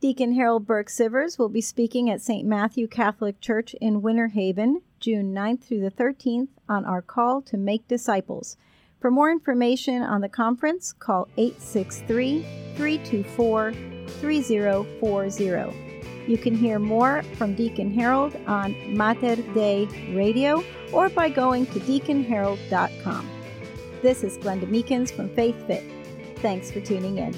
Deacon 0.00 0.34
Harold 0.34 0.66
Burke 0.66 0.88
Sivers 0.88 1.38
will 1.38 1.48
be 1.48 1.60
speaking 1.60 2.10
at 2.10 2.20
St. 2.20 2.44
Matthew 2.46 2.88
Catholic 2.88 3.40
Church 3.40 3.74
in 3.80 4.02
Winter 4.02 4.26
Haven, 4.28 4.82
June 4.98 5.32
9th 5.32 5.62
through 5.62 5.80
the 5.80 5.90
13th, 5.92 6.48
on 6.68 6.84
our 6.84 7.00
call 7.00 7.40
to 7.42 7.56
make 7.56 7.86
disciples. 7.86 8.56
For 9.00 9.10
more 9.10 9.30
information 9.30 10.02
on 10.02 10.20
the 10.20 10.28
conference, 10.28 10.92
call 10.92 11.28
863 11.36 12.42
324 12.76 13.72
3040. 14.20 15.91
You 16.26 16.38
can 16.38 16.54
hear 16.54 16.78
more 16.78 17.22
from 17.36 17.54
Deacon 17.54 17.92
Harold 17.92 18.36
on 18.46 18.74
Mater 18.96 19.36
Dei 19.36 19.86
Radio 20.14 20.62
or 20.92 21.08
by 21.08 21.28
going 21.28 21.66
to 21.66 21.80
deaconharold.com. 21.80 23.28
This 24.02 24.22
is 24.22 24.38
Glenda 24.38 24.66
Meekins 24.66 25.12
from 25.12 25.28
Faith 25.30 25.66
Fit. 25.66 25.84
Thanks 26.36 26.70
for 26.70 26.80
tuning 26.80 27.18
in. 27.18 27.34